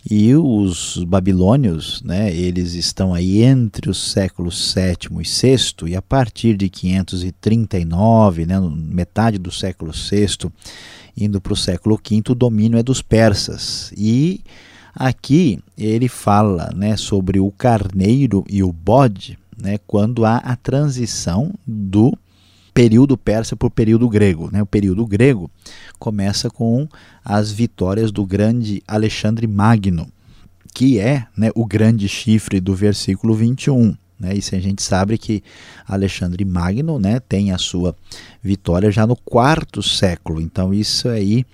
E 0.10 0.34
os 0.34 1.04
babilônios, 1.04 2.02
né, 2.02 2.34
eles 2.34 2.74
estão 2.74 3.14
aí 3.14 3.44
entre 3.44 3.90
os 3.90 4.12
séculos 4.12 4.74
VII 4.74 5.22
e 5.22 5.24
VI, 5.24 5.92
e 5.92 5.96
a 5.96 6.02
partir 6.02 6.56
de 6.58 6.68
539, 6.68 8.46
né, 8.46 8.60
metade 8.60 9.38
do 9.38 9.52
século 9.52 9.92
VI, 9.92 10.50
indo 11.16 11.40
para 11.40 11.54
o 11.54 11.58
século 11.58 11.96
V, 11.98 12.24
o 12.30 12.36
domínio 12.36 12.80
é 12.80 12.84
dos 12.84 13.02
persas. 13.02 13.94
E 13.96 14.42
aqui 14.96 15.60
ele 15.78 16.08
fala 16.08 16.72
né, 16.74 16.98
sobre 16.98 17.40
o 17.40 17.52
carneiro 17.52 18.44
e 18.50 18.64
o 18.64 18.72
bode, 18.72 19.38
né, 19.62 19.78
quando 19.86 20.26
há 20.26 20.38
a 20.38 20.56
transição 20.56 21.54
do 21.68 22.18
período 22.74 23.18
persa 23.18 23.56
para 23.56 23.68
o 23.68 23.72
período 23.72 24.08
grego. 24.08 24.50
Né? 24.52 24.62
O 24.62 24.66
período 24.66 25.06
grego 25.06 25.52
começa 25.98 26.50
com 26.50 26.88
as 27.24 27.52
vitórias 27.52 28.12
do 28.12 28.26
grande 28.26 28.82
Alexandre 28.88 29.48
Magno, 29.48 30.08
que 30.74 31.00
é 31.00 31.26
né, 31.36 31.50
o 31.56 31.66
grande 31.66 32.08
chifre 32.08 32.60
do 32.60 32.74
versículo 32.74 33.36
21. 33.36 33.96
Né? 34.20 34.36
Isso 34.36 34.56
a 34.56 34.60
gente 34.60 34.82
sabe 34.82 35.18
que 35.18 35.44
Alexandre 35.88 36.46
Magno 36.46 37.00
né, 37.00 37.20
tem 37.20 37.52
a 37.52 37.58
sua 37.58 37.96
vitória 38.42 38.92
já 38.92 39.06
no 39.06 39.16
quarto 39.16 39.82
século. 39.82 40.40
Então 40.40 40.74
isso 40.74 41.10
aí 41.10 41.46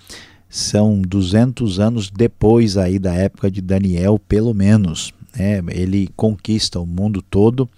são 0.49 1.01
200 1.01 1.79
anos 1.79 2.09
depois 2.09 2.77
aí 2.77 2.97
da 2.97 3.13
época 3.13 3.51
de 3.51 3.61
Daniel, 3.61 4.19
pelo 4.19 4.53
menos. 4.53 5.13
Né? 5.35 5.61
Ele 5.69 6.09
conquista 6.15 6.79
o 6.79 6.85
mundo 6.85 7.21
todo 7.21 7.69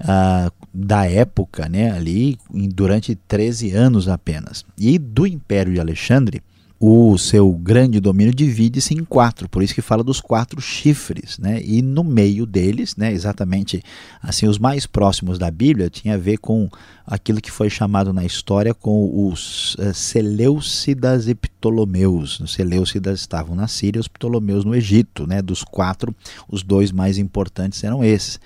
ah, 0.00 0.50
da 0.72 1.06
época, 1.06 1.68
né, 1.68 1.90
ali 1.90 2.38
durante 2.50 3.14
13 3.14 3.72
anos 3.72 4.08
apenas. 4.08 4.64
E 4.78 4.98
do 4.98 5.26
Império 5.26 5.72
de 5.72 5.80
Alexandre, 5.80 6.42
o 6.78 7.16
seu 7.16 7.50
grande 7.52 8.00
domínio 8.00 8.34
divide-se 8.34 8.92
em 8.92 9.02
quatro, 9.02 9.48
por 9.48 9.62
isso 9.62 9.74
que 9.74 9.80
fala 9.80 10.04
dos 10.04 10.20
quatro 10.20 10.60
chifres, 10.60 11.38
né? 11.38 11.62
E 11.64 11.80
no 11.80 12.04
meio 12.04 12.44
deles, 12.44 12.96
né, 12.96 13.10
exatamente 13.12 13.82
assim, 14.22 14.46
os 14.46 14.58
mais 14.58 14.86
próximos 14.86 15.38
da 15.38 15.50
Bíblia 15.50 15.88
tinha 15.88 16.14
a 16.14 16.18
ver 16.18 16.36
com 16.36 16.68
aquilo 17.06 17.40
que 17.40 17.50
foi 17.50 17.70
chamado 17.70 18.12
na 18.12 18.24
história 18.24 18.74
com 18.74 19.28
os 19.28 19.74
uh, 19.76 19.94
Seleucidas 19.94 21.28
e 21.28 21.34
Ptolomeus. 21.34 22.40
Os 22.40 22.52
Seleucidas 22.52 23.20
estavam 23.20 23.56
na 23.56 23.68
Síria, 23.68 24.00
os 24.00 24.08
Ptolomeus 24.08 24.64
no 24.64 24.74
Egito, 24.74 25.26
né? 25.26 25.40
Dos 25.40 25.64
quatro, 25.64 26.14
os 26.46 26.62
dois 26.62 26.92
mais 26.92 27.16
importantes 27.16 27.82
eram 27.84 28.04
esses. 28.04 28.38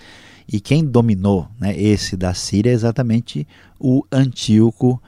E 0.52 0.60
quem 0.60 0.84
dominou 0.84 1.48
né, 1.58 1.76
esse 1.80 2.16
da 2.16 2.34
Síria 2.34 2.70
é 2.70 2.74
exatamente 2.74 3.46
o 3.78 4.04
Antíoco 4.10 5.00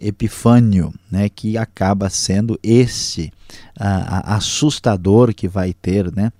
Epifânio, 0.00 0.92
né, 1.10 1.28
que 1.28 1.58
acaba 1.58 2.08
sendo 2.08 2.58
esse 2.62 3.30
assustador 3.76 5.34
que 5.34 5.48
vai 5.48 5.72
ter 5.72 6.14
né, 6.14 6.30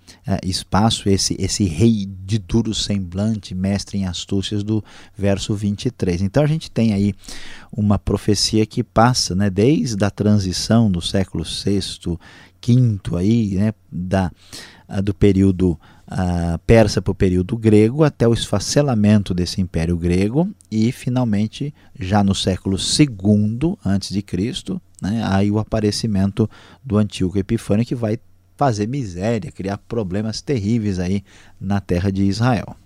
espaço, 0.45 1.09
esse, 1.09 1.37
esse 1.39 1.65
rei 1.65 2.07
de 2.07 2.39
duro 2.39 2.73
semblante, 2.75 3.55
mestre 3.55 3.99
em 3.99 4.07
astúcias 4.07 4.63
do 4.63 4.83
verso 5.17 5.55
23. 5.55 6.23
Então 6.23 6.43
a 6.43 6.47
gente 6.47 6.71
tem 6.71 6.93
aí 6.93 7.15
uma 7.73 7.99
profecia 7.99 8.65
que 8.65 8.83
passa 8.83 9.35
né, 9.35 9.51
desde 9.51 10.03
a 10.05 10.11
transição 10.11 10.91
do 10.91 11.01
século 11.01 11.45
VI, 11.45 11.81
V, 12.63 13.17
aí, 13.17 13.55
né, 13.57 13.75
da, 13.91 14.31
do 15.03 15.15
período 15.15 15.79
persa 16.67 17.01
para 17.01 17.13
o 17.13 17.15
período 17.15 17.57
grego, 17.57 18.03
até 18.03 18.27
o 18.27 18.35
esfacelamento 18.35 19.33
desse 19.33 19.61
império 19.61 19.97
grego 19.97 20.51
e 20.71 20.91
finalmente 20.91 21.73
já 21.99 22.25
no 22.25 22.35
século 22.35 22.77
II 22.77 23.77
antes 23.85 24.11
de 24.11 24.21
Cristo, 24.21 24.81
né, 25.01 25.23
aí 25.25 25.51
o 25.51 25.59
aparecimento 25.59 26.51
do 26.85 26.99
Antíoco 26.99 27.39
Epifânio 27.39 27.87
que 27.87 27.95
vai 27.95 28.19
fazer 28.57 28.87
miséria, 28.87 29.53
criar 29.53 29.79
problemas 29.79 30.43
terríveis 30.43 30.99
aí 30.99 31.25
na 31.61 31.81
terra 31.81 32.11
de 32.11 32.25
Israel. 32.25 32.77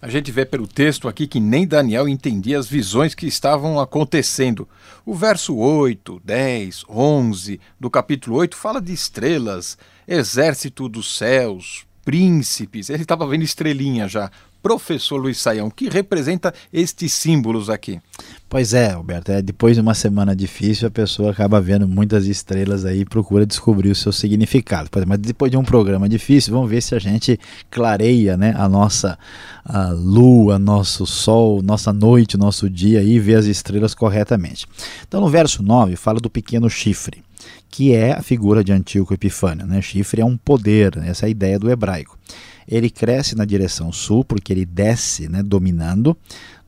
A 0.00 0.08
gente 0.08 0.30
vê 0.30 0.44
pelo 0.44 0.68
texto 0.68 1.08
aqui 1.08 1.26
que 1.26 1.40
nem 1.40 1.66
Daniel 1.66 2.06
entendia 2.06 2.58
as 2.58 2.68
visões 2.68 3.14
que 3.14 3.26
estavam 3.26 3.80
acontecendo. 3.80 4.68
O 5.04 5.14
verso 5.14 5.56
8, 5.56 6.20
10, 6.22 6.84
11 6.88 7.58
do 7.80 7.90
capítulo 7.90 8.36
8 8.36 8.56
fala 8.56 8.80
de 8.80 8.92
estrelas, 8.92 9.76
exército 10.06 10.88
dos 10.88 11.16
céus, 11.16 11.86
príncipes. 12.06 12.88
Ele 12.88 13.02
estava 13.02 13.26
vendo 13.26 13.42
estrelinha 13.42 14.06
já. 14.06 14.30
Professor 14.62 15.16
Luiz 15.16 15.38
Saião, 15.38 15.70
que 15.70 15.88
representa 15.88 16.52
estes 16.72 17.12
símbolos 17.12 17.68
aqui? 17.68 18.00
Pois 18.48 18.74
é, 18.74 18.92
Alberto, 18.92 19.30
é, 19.30 19.42
depois 19.42 19.76
de 19.76 19.80
uma 19.80 19.94
semana 19.94 20.34
difícil, 20.34 20.88
a 20.88 20.90
pessoa 20.90 21.30
acaba 21.30 21.60
vendo 21.60 21.86
muitas 21.86 22.26
estrelas 22.26 22.84
aí 22.84 23.00
e 23.00 23.04
procura 23.04 23.46
descobrir 23.46 23.90
o 23.90 23.94
seu 23.94 24.12
significado. 24.12 24.88
Mas 25.06 25.18
depois 25.18 25.50
de 25.50 25.56
um 25.56 25.64
programa 25.64 26.08
difícil, 26.08 26.52
vamos 26.52 26.70
ver 26.70 26.80
se 26.80 26.94
a 26.94 26.98
gente 26.98 27.38
clareia 27.70 28.36
né, 28.36 28.54
a 28.56 28.68
nossa 28.68 29.18
a 29.64 29.90
lua, 29.90 30.58
nosso 30.58 31.06
sol, 31.06 31.60
nossa 31.62 31.92
noite, 31.92 32.36
nosso 32.36 32.70
dia 32.70 33.02
e 33.02 33.18
vê 33.18 33.34
as 33.34 33.46
estrelas 33.46 33.94
corretamente. 33.94 34.66
Então, 35.06 35.20
no 35.20 35.28
verso 35.28 35.62
9, 35.62 35.96
fala 35.96 36.20
do 36.20 36.30
pequeno 36.30 36.70
chifre 36.70 37.25
que 37.68 37.92
é 37.92 38.12
a 38.12 38.22
figura 38.22 38.64
de 38.64 38.72
Antíoco 38.72 39.14
Epifânio. 39.14 39.66
Né? 39.66 39.80
Chifre 39.82 40.20
é 40.20 40.24
um 40.24 40.36
poder, 40.36 40.96
né? 40.96 41.08
essa 41.08 41.26
é 41.26 41.28
a 41.28 41.30
ideia 41.30 41.58
do 41.58 41.70
hebraico. 41.70 42.18
Ele 42.66 42.90
cresce 42.90 43.36
na 43.36 43.44
direção 43.44 43.92
sul, 43.92 44.24
porque 44.24 44.52
ele 44.52 44.66
desce 44.66 45.28
né, 45.28 45.42
dominando 45.42 46.16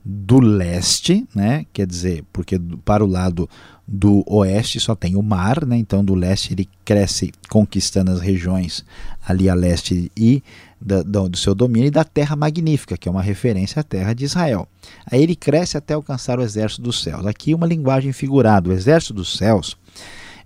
do 0.03 0.39
leste, 0.39 1.27
né? 1.35 1.65
quer 1.73 1.85
dizer, 1.85 2.23
porque 2.31 2.57
para 2.85 3.03
o 3.03 3.07
lado 3.07 3.49
do 3.87 4.23
oeste 4.27 4.79
só 4.79 4.95
tem 4.95 5.15
o 5.15 5.21
mar, 5.21 5.65
né? 5.65 5.75
então 5.75 6.05
do 6.05 6.15
leste 6.15 6.53
ele 6.53 6.69
cresce 6.85 7.31
conquistando 7.49 8.11
as 8.11 8.21
regiões 8.21 8.85
ali 9.27 9.49
a 9.49 9.53
leste 9.53 10.11
e 10.15 10.43
da, 10.79 11.01
do 11.01 11.37
seu 11.37 11.53
domínio 11.53 11.87
e 11.87 11.91
da 11.91 12.03
terra 12.03 12.35
magnífica, 12.35 12.97
que 12.97 13.09
é 13.09 13.11
uma 13.11 13.21
referência 13.21 13.81
à 13.81 13.83
terra 13.83 14.13
de 14.13 14.23
Israel. 14.23 14.67
Aí 15.05 15.21
ele 15.21 15.35
cresce 15.35 15.77
até 15.77 15.93
alcançar 15.93 16.39
o 16.39 16.43
exército 16.43 16.81
dos 16.81 17.03
céus. 17.03 17.25
Aqui 17.25 17.53
uma 17.53 17.67
linguagem 17.67 18.13
figurada. 18.13 18.69
O 18.69 18.73
exército 18.73 19.13
dos 19.13 19.37
céus 19.37 19.75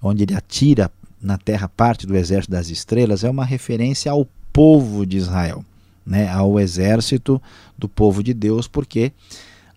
onde 0.03 0.23
ele 0.23 0.35
atira 0.35 0.91
na 1.21 1.37
terra 1.37 1.69
parte 1.69 2.05
do 2.05 2.15
exército 2.15 2.51
das 2.51 2.69
estrelas, 2.69 3.23
é 3.23 3.29
uma 3.29 3.45
referência 3.45 4.11
ao 4.11 4.27
povo 4.51 5.05
de 5.05 5.17
Israel, 5.17 5.63
né, 6.05 6.29
ao 6.29 6.59
exército 6.59 7.41
do 7.77 7.87
povo 7.87 8.21
de 8.21 8.33
Deus, 8.33 8.67
porque 8.67 9.13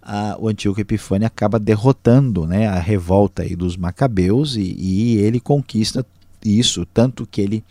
a, 0.03 0.37
o 0.39 0.49
Antíoco 0.49 0.81
Epifânio 0.81 1.27
acaba 1.27 1.59
derrotando 1.59 2.47
né, 2.47 2.67
a 2.67 2.79
revolta 2.79 3.43
aí 3.43 3.55
dos 3.55 3.77
macabeus 3.77 4.57
e, 4.57 4.77
e 4.79 5.17
ele 5.19 5.39
conquista 5.39 6.05
isso, 6.47 6.87
tanto 6.87 7.27
que 7.27 7.41
ele 7.41 7.65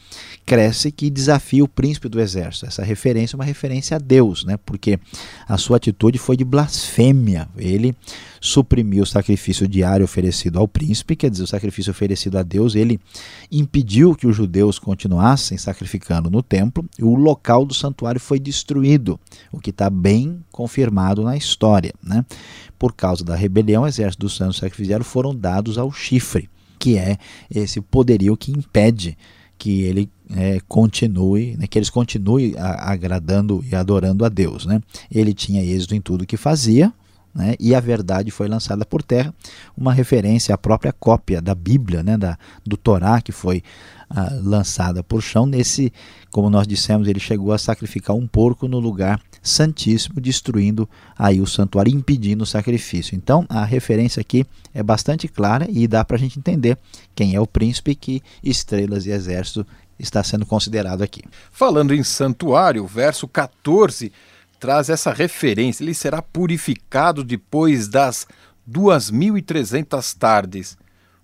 cresce 0.45 0.91
que 0.91 1.09
desafia 1.09 1.63
o 1.63 1.67
príncipe 1.67 2.07
do 2.07 2.19
exército. 2.19 2.65
Essa 2.65 2.83
referência 2.83 3.35
é 3.35 3.37
uma 3.37 3.45
referência 3.45 3.95
a 3.95 3.99
Deus, 3.99 4.45
né? 4.45 4.57
porque 4.65 4.99
a 5.47 5.57
sua 5.57 5.77
atitude 5.77 6.17
foi 6.17 6.37
de 6.37 6.43
blasfêmia. 6.43 7.47
Ele 7.57 7.95
suprimiu 8.39 9.03
o 9.03 9.07
sacrifício 9.07 9.67
diário 9.67 10.03
oferecido 10.03 10.59
ao 10.59 10.67
príncipe, 10.67 11.15
quer 11.15 11.31
dizer, 11.31 11.43
o 11.43 11.47
sacrifício 11.47 11.89
oferecido 11.89 12.37
a 12.37 12.43
Deus, 12.43 12.75
ele 12.75 12.99
impediu 13.51 14.13
que 14.13 14.27
os 14.27 14.35
judeus 14.35 14.77
continuassem 14.77 15.57
sacrificando 15.57 16.29
no 16.29 16.43
templo 16.43 16.85
e 16.99 17.03
o 17.03 17.15
local 17.15 17.65
do 17.65 17.73
santuário 17.73 18.21
foi 18.21 18.39
destruído, 18.39 19.19
o 19.51 19.59
que 19.59 19.71
está 19.71 19.89
bem 19.89 20.43
confirmado 20.51 21.23
na 21.23 21.35
história. 21.35 21.93
Né? 22.03 22.23
Por 22.77 22.93
causa 22.93 23.23
da 23.23 23.35
rebelião, 23.35 23.83
o 23.83 23.87
exército 23.87 24.21
dos 24.21 24.35
santos 24.35 24.57
sacrificiários 24.57 25.07
foram 25.07 25.35
dados 25.35 25.77
ao 25.77 25.91
chifre 25.91 26.49
que 26.85 26.99
é 26.99 27.17
esse 27.49 27.81
poderio 27.81 28.37
que 28.37 28.51
impede 28.51 29.17
que 29.57 29.81
ele 29.81 30.07
é, 30.29 30.59
continue, 30.67 31.57
né, 31.57 31.65
que 31.65 31.79
eles 31.79 31.89
continuem 31.89 32.53
agradando 32.59 33.65
e 33.67 33.73
adorando 33.75 34.23
a 34.23 34.29
Deus. 34.29 34.67
Né? 34.67 34.79
Ele 35.09 35.33
tinha 35.33 35.63
êxito 35.63 35.95
em 35.95 35.99
tudo 35.99 36.27
que 36.27 36.37
fazia, 36.37 36.93
né, 37.33 37.55
e 37.59 37.73
a 37.73 37.79
verdade 37.79 38.29
foi 38.29 38.47
lançada 38.47 38.85
por 38.85 39.01
terra, 39.01 39.33
uma 39.75 39.91
referência 39.91 40.53
à 40.53 40.59
própria 40.59 40.93
cópia 40.93 41.41
da 41.41 41.55
Bíblia, 41.55 42.03
né, 42.03 42.19
da, 42.19 42.37
do 42.63 42.77
Torá, 42.77 43.19
que 43.19 43.31
foi 43.31 43.63
ah, 44.07 44.29
lançada 44.43 45.01
por 45.01 45.23
chão. 45.23 45.47
Nesse, 45.47 45.91
como 46.29 46.51
nós 46.51 46.67
dissemos, 46.67 47.07
ele 47.07 47.19
chegou 47.19 47.51
a 47.51 47.57
sacrificar 47.57 48.15
um 48.15 48.27
porco 48.27 48.67
no 48.67 48.77
lugar 48.77 49.19
santíssimo, 49.45 50.19
destruindo 50.19 50.89
aí 51.17 51.39
o 51.39 51.45
santuário, 51.45 51.93
impedindo 51.93 52.43
o 52.43 52.47
sacrifício. 52.47 53.15
Então, 53.15 53.45
a 53.47 53.63
referência 53.63 54.19
aqui 54.19 54.45
é 54.73 54.81
bastante 54.81 55.27
clara 55.27 55.67
e 55.69 55.87
dá 55.87 56.03
para 56.03 56.17
a 56.17 56.19
gente 56.19 56.39
entender 56.39 56.77
quem 57.13 57.35
é 57.35 57.39
o 57.39 57.45
príncipe 57.45 57.93
que 57.93 58.23
estrelas 58.43 59.05
e 59.05 59.11
exército 59.11 59.65
está 59.99 60.23
sendo 60.23 60.45
considerado 60.45 61.03
aqui. 61.03 61.21
Falando 61.51 61.93
em 61.93 62.03
santuário, 62.03 62.83
o 62.83 62.87
verso 62.87 63.27
14 63.27 64.11
traz 64.59 64.89
essa 64.89 65.13
referência. 65.13 65.83
Ele 65.83 65.93
será 65.93 66.21
purificado 66.21 67.23
depois 67.23 67.87
das 67.87 68.27
2.300 68.69 70.17
tardes. 70.17 70.75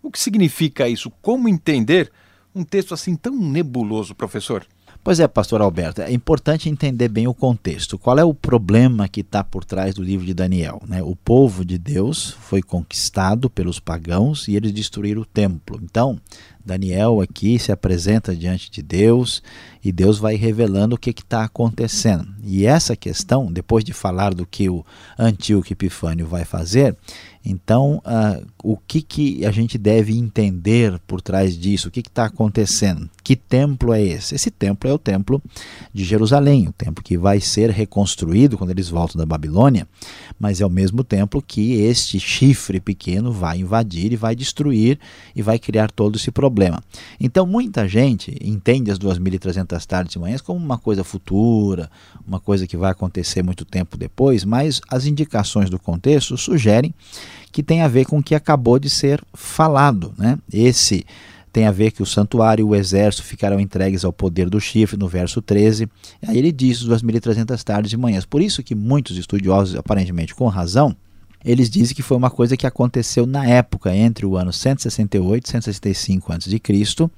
O 0.01 0.11
que 0.11 0.19
significa 0.19 0.87
isso? 0.87 1.11
Como 1.21 1.49
entender 1.49 2.11
um 2.53 2.63
texto 2.63 2.93
assim 2.93 3.15
tão 3.15 3.35
nebuloso, 3.35 4.13
professor? 4.13 4.65
Pois 5.03 5.19
é, 5.19 5.27
pastor 5.27 5.61
Alberto, 5.61 5.99
é 6.03 6.13
importante 6.13 6.69
entender 6.69 7.07
bem 7.07 7.27
o 7.27 7.33
contexto. 7.33 7.97
Qual 7.97 8.19
é 8.19 8.23
o 8.23 8.35
problema 8.35 9.07
que 9.07 9.21
está 9.21 9.43
por 9.43 9.65
trás 9.65 9.95
do 9.95 10.03
livro 10.03 10.27
de 10.27 10.33
Daniel? 10.33 10.79
Né? 10.87 11.01
O 11.01 11.15
povo 11.15 11.65
de 11.65 11.79
Deus 11.79 12.29
foi 12.29 12.61
conquistado 12.61 13.49
pelos 13.49 13.79
pagãos 13.79 14.47
e 14.47 14.55
eles 14.55 14.71
destruíram 14.71 15.23
o 15.23 15.25
templo. 15.25 15.79
Então, 15.81 16.21
Daniel 16.65 17.21
aqui 17.21 17.57
se 17.57 17.71
apresenta 17.71 18.35
diante 18.35 18.69
de 18.69 18.81
Deus 18.81 19.41
e 19.83 19.91
Deus 19.91 20.19
vai 20.19 20.35
revelando 20.35 20.95
o 20.95 20.97
que 20.97 21.09
está 21.09 21.43
acontecendo. 21.43 22.27
E 22.43 22.65
essa 22.65 22.95
questão, 22.95 23.51
depois 23.51 23.83
de 23.83 23.93
falar 23.93 24.33
do 24.33 24.45
que 24.45 24.69
o 24.69 24.85
Antíoco 25.17 25.73
Epifânio 25.73 26.27
vai 26.27 26.45
fazer, 26.45 26.95
então, 27.43 28.01
uh, 28.05 28.45
o 28.63 28.77
que, 28.77 29.01
que 29.01 29.45
a 29.45 29.51
gente 29.51 29.75
deve 29.75 30.15
entender 30.15 30.99
por 31.07 31.21
trás 31.21 31.57
disso? 31.57 31.87
O 31.87 31.91
que 31.91 32.01
está 32.01 32.25
acontecendo? 32.25 33.09
Que 33.23 33.35
templo 33.35 33.93
é 33.93 34.01
esse? 34.01 34.35
Esse 34.35 34.51
templo 34.51 34.87
é 34.87 34.93
o 34.93 34.99
templo 34.99 35.41
de 35.91 36.03
Jerusalém, 36.03 36.67
o 36.67 36.71
templo 36.71 37.03
que 37.03 37.17
vai 37.17 37.39
ser 37.39 37.71
reconstruído 37.71 38.57
quando 38.59 38.69
eles 38.69 38.89
voltam 38.89 39.17
da 39.17 39.25
Babilônia, 39.25 39.87
mas 40.39 40.61
é 40.61 40.65
o 40.65 40.69
mesmo 40.69 41.03
templo 41.03 41.41
que 41.41 41.73
este 41.81 42.19
chifre 42.19 42.79
pequeno 42.79 43.31
vai 43.31 43.59
invadir 43.59 44.13
e 44.13 44.15
vai 44.15 44.35
destruir 44.35 44.99
e 45.35 45.41
vai 45.41 45.57
criar 45.57 45.89
todo 45.89 46.17
esse 46.17 46.29
problema. 46.29 46.50
Então, 47.19 47.45
muita 47.45 47.87
gente 47.87 48.35
entende 48.41 48.91
as 48.91 48.99
2.300 48.99 49.85
tardes 49.85 50.15
e 50.15 50.19
manhãs 50.19 50.41
como 50.41 50.59
uma 50.59 50.77
coisa 50.77 51.03
futura, 51.03 51.89
uma 52.27 52.39
coisa 52.39 52.67
que 52.67 52.77
vai 52.77 52.91
acontecer 52.91 53.41
muito 53.41 53.65
tempo 53.65 53.97
depois, 53.97 54.43
mas 54.43 54.81
as 54.89 55.05
indicações 55.05 55.69
do 55.69 55.79
contexto 55.79 56.37
sugerem 56.37 56.93
que 57.51 57.61
tem 57.61 57.81
a 57.81 57.87
ver 57.87 58.05
com 58.05 58.19
o 58.19 58.23
que 58.23 58.35
acabou 58.35 58.79
de 58.79 58.89
ser 58.89 59.21
falado. 59.33 60.13
Né? 60.17 60.37
Esse 60.51 61.05
tem 61.51 61.65
a 61.65 61.71
ver 61.71 61.91
que 61.91 62.01
o 62.01 62.05
santuário 62.05 62.61
e 62.61 62.69
o 62.69 62.75
exército 62.75 63.23
ficarão 63.23 63.59
entregues 63.59 64.05
ao 64.05 64.13
poder 64.13 64.49
do 64.49 64.59
chifre, 64.59 64.97
no 64.97 65.07
verso 65.07 65.41
13. 65.41 65.87
Aí 66.25 66.37
ele 66.37 66.51
diz 66.51 66.83
2.300 66.83 67.61
tardes 67.61 67.91
e 67.91 67.97
manhãs. 67.97 68.25
Por 68.25 68.41
isso 68.41 68.63
que 68.63 68.73
muitos 68.73 69.17
estudiosos, 69.17 69.75
aparentemente 69.75 70.33
com 70.33 70.47
razão, 70.47 70.95
eles 71.43 71.69
dizem 71.69 71.95
que 71.95 72.01
foi 72.01 72.17
uma 72.17 72.29
coisa 72.29 72.55
que 72.55 72.67
aconteceu 72.67 73.25
na 73.25 73.45
época 73.45 73.95
entre 73.95 74.25
o 74.25 74.37
ano 74.37 74.53
168 74.53 75.45
e 75.45 75.49
165 75.49 76.33
a.C., 76.33 77.09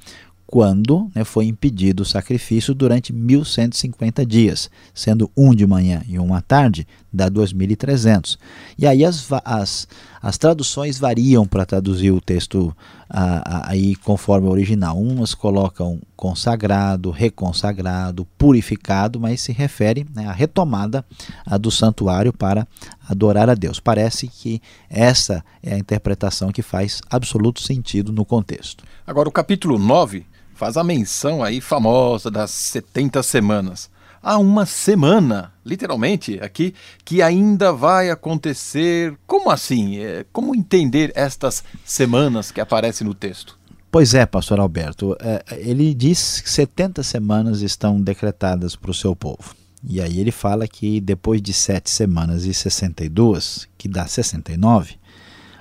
quando 0.46 1.10
né, 1.16 1.24
foi 1.24 1.46
impedido 1.46 2.04
o 2.04 2.06
sacrifício 2.06 2.76
durante 2.76 3.12
1150 3.12 4.26
dias, 4.26 4.70
sendo 4.94 5.32
um 5.36 5.56
de 5.56 5.66
manhã 5.66 6.04
e 6.08 6.20
um 6.20 6.34
à 6.34 6.42
tarde, 6.42 6.86
dá 7.14 7.30
2.300. 7.30 8.38
E 8.78 8.88
aí 8.88 9.06
as, 9.06 9.28
as, 9.46 9.88
as 10.22 10.38
traduções 10.38 10.98
variam 10.98 11.46
para 11.46 11.66
traduzir 11.66 12.12
o 12.12 12.20
texto 12.20 12.76
aí 13.10 13.96
conforme 13.98 14.48
o 14.48 14.52
original. 14.52 14.98
Umas 14.98 15.36
colocam 15.36 16.02
consagrado, 16.16 17.12
reconsagrado, 17.12 18.26
purificado, 18.38 19.20
mas 19.20 19.42
se 19.42 19.52
refere 19.52 20.06
né, 20.16 20.28
à 20.28 20.32
retomada 20.32 21.06
a 21.46 21.58
do 21.58 21.70
santuário 21.70 22.34
para 22.34 22.68
adorar 23.08 23.50
a 23.50 23.54
Deus. 23.54 23.80
Parece 23.80 24.28
que 24.28 24.62
essa 24.90 25.46
é 25.62 25.76
a 25.76 25.78
interpretação 25.78 26.52
que 26.52 26.62
faz 26.62 27.02
absoluto 27.10 27.62
sentido 27.62 28.12
no 28.12 28.26
contexto. 28.26 28.84
Agora, 29.06 29.30
o 29.30 29.32
capítulo 29.32 29.78
9 29.78 30.26
faz 30.56 30.78
a 30.78 30.84
menção 30.84 31.44
aí 31.44 31.60
famosa 31.60 32.32
das 32.32 32.52
70 32.52 33.22
semanas. 33.22 33.90
Há 34.26 34.38
uma 34.38 34.66
semana, 34.66 35.52
literalmente, 35.66 36.40
aqui, 36.42 36.74
que 37.04 37.22
ainda 37.22 37.74
vai 37.74 38.10
acontecer. 38.10 39.18
Como 39.28 39.50
assim? 39.50 39.98
É, 39.98 40.26
como 40.32 40.56
entender 40.56 41.12
estas 41.14 41.62
semanas 41.84 42.50
que 42.50 42.62
aparecem 42.62 43.06
no 43.06 43.14
texto? 43.14 43.60
Pois 43.92 44.14
é, 44.14 44.26
pastor 44.26 44.62
Alberto. 44.62 45.16
É, 45.20 45.44
ele 45.58 45.94
diz 45.94 46.40
que 46.40 46.50
70 46.50 47.04
semanas 47.04 47.62
estão 47.62 48.00
decretadas 48.00 48.78
para 48.78 48.92
o 48.92 48.94
seu 48.94 49.14
povo. 49.14 49.54
E 49.84 50.00
aí 50.00 50.20
ele 50.22 50.32
fala 50.32 50.66
que 50.70 51.02
depois 51.02 51.42
de 51.42 51.52
sete 51.52 51.90
semanas 51.90 52.46
e 52.46 52.54
62, 52.54 53.68
que 53.78 53.90
dá 53.90 54.08
69, 54.08 54.96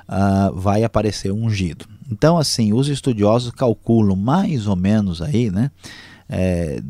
uh, 0.08 0.54
vai 0.54 0.84
aparecer 0.84 1.32
um 1.32 1.46
ungido. 1.46 1.84
Então, 2.10 2.38
assim, 2.38 2.72
os 2.72 2.88
estudiosos 2.88 3.50
calculam 3.50 4.14
mais 4.14 4.68
ou 4.68 4.76
menos 4.76 5.20
aí, 5.20 5.50
né, 5.50 5.70
é, 6.28 6.80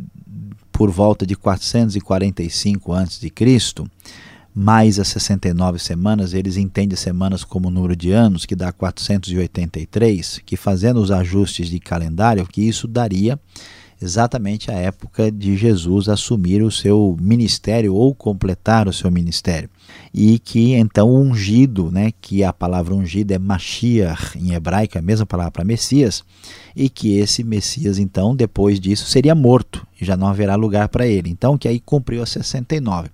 por 0.72 0.90
volta 0.90 1.26
de 1.26 1.37
445 1.37 2.92
a.C., 2.92 3.30
mais 4.54 4.98
as 4.98 5.08
69 5.08 5.78
semanas, 5.78 6.35
eles 6.35 6.56
entendem 6.58 6.96
semanas 6.96 7.42
como 7.42 7.70
número 7.70 7.96
de 7.96 8.12
anos, 8.12 8.44
que 8.44 8.54
dá 8.54 8.70
483, 8.70 10.42
que 10.44 10.56
fazendo 10.56 11.00
os 11.00 11.11
ajustes 11.11 11.70
de 11.70 11.78
calendário, 11.78 12.46
que 12.46 12.61
isso 12.61 12.87
daria 12.87 13.40
exatamente 14.05 14.71
a 14.71 14.75
época 14.75 15.31
de 15.31 15.57
Jesus 15.57 16.09
assumir 16.09 16.62
o 16.62 16.71
seu 16.71 17.17
ministério 17.21 17.95
ou 17.95 18.15
completar 18.15 18.88
o 18.88 18.93
seu 18.93 19.11
ministério. 19.11 19.69
E 20.12 20.38
que 20.38 20.75
então 20.75 21.09
o 21.09 21.21
ungido, 21.21 21.91
né, 21.91 22.12
que 22.21 22.45
a 22.45 22.53
palavra 22.53 22.95
ungido 22.95 23.33
é 23.33 23.38
Mashiach 23.38 24.38
em 24.38 24.53
hebraico, 24.53 24.97
é 24.97 25.01
a 25.01 25.03
mesma 25.03 25.27
palavra 25.27 25.51
para 25.51 25.65
Messias, 25.65 26.25
e 26.75 26.88
que 26.88 27.19
esse 27.19 27.43
Messias 27.43 27.99
então 27.99 28.35
depois 28.35 28.79
disso 28.81 29.07
seria 29.07 29.35
morto 29.35 29.87
e 30.01 30.05
já 30.05 30.17
não 30.17 30.27
haverá 30.27 30.55
lugar 30.55 30.88
para 30.88 31.07
ele. 31.07 31.31
Então 31.31 31.57
que 31.57 31.69
aí 31.69 31.81
cumpriu 31.81 32.23
a 32.23 32.27
69. 32.27 33.09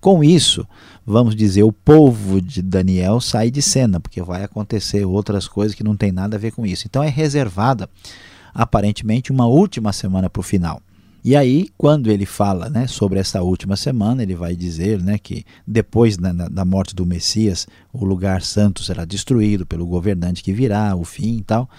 Com 0.00 0.22
isso, 0.22 0.66
vamos 1.04 1.34
dizer, 1.34 1.64
o 1.64 1.72
povo 1.72 2.40
de 2.40 2.62
Daniel 2.62 3.20
sai 3.20 3.50
de 3.50 3.60
cena, 3.60 3.98
porque 3.98 4.22
vai 4.22 4.44
acontecer 4.44 5.04
outras 5.04 5.48
coisas 5.48 5.74
que 5.74 5.82
não 5.82 5.96
tem 5.96 6.12
nada 6.12 6.36
a 6.36 6.38
ver 6.38 6.52
com 6.52 6.64
isso. 6.64 6.86
Então 6.86 7.02
é 7.02 7.08
reservada 7.08 7.88
aparentemente 8.58 9.30
uma 9.30 9.46
última 9.46 9.92
semana 9.92 10.28
para 10.28 10.40
o 10.40 10.42
final. 10.42 10.82
E 11.24 11.36
aí, 11.36 11.68
quando 11.76 12.10
ele 12.10 12.26
fala 12.26 12.68
né, 12.68 12.88
sobre 12.88 13.20
essa 13.20 13.40
última 13.40 13.76
semana, 13.76 14.20
ele 14.20 14.34
vai 14.34 14.56
dizer 14.56 15.00
né, 15.00 15.16
que 15.16 15.44
depois 15.64 16.16
da, 16.16 16.32
da, 16.32 16.64
morte 16.64 16.92
do 16.92 17.06
Messias, 17.06 17.68
o 17.92 18.04
lugar 18.04 18.42
santo 18.42 18.82
será 18.82 19.04
destruído 19.04 19.64
pelo 19.64 19.86
governante 19.86 20.42
que 20.42 20.52
virá, 20.52 20.96
o 20.96 21.04
fim 21.04 21.36
e 21.36 21.42
tal. 21.42 21.70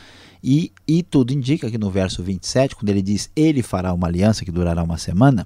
E, 0.41 0.71
e 0.87 1.03
tudo 1.03 1.33
indica 1.33 1.69
que 1.69 1.77
no 1.77 1.91
verso 1.91 2.23
27, 2.23 2.75
quando 2.77 2.89
ele 2.89 3.01
diz 3.01 3.29
ele 3.35 3.61
fará 3.61 3.93
uma 3.93 4.07
aliança 4.07 4.45
que 4.45 4.51
durará 4.51 4.81
uma 4.81 4.97
semana, 4.97 5.45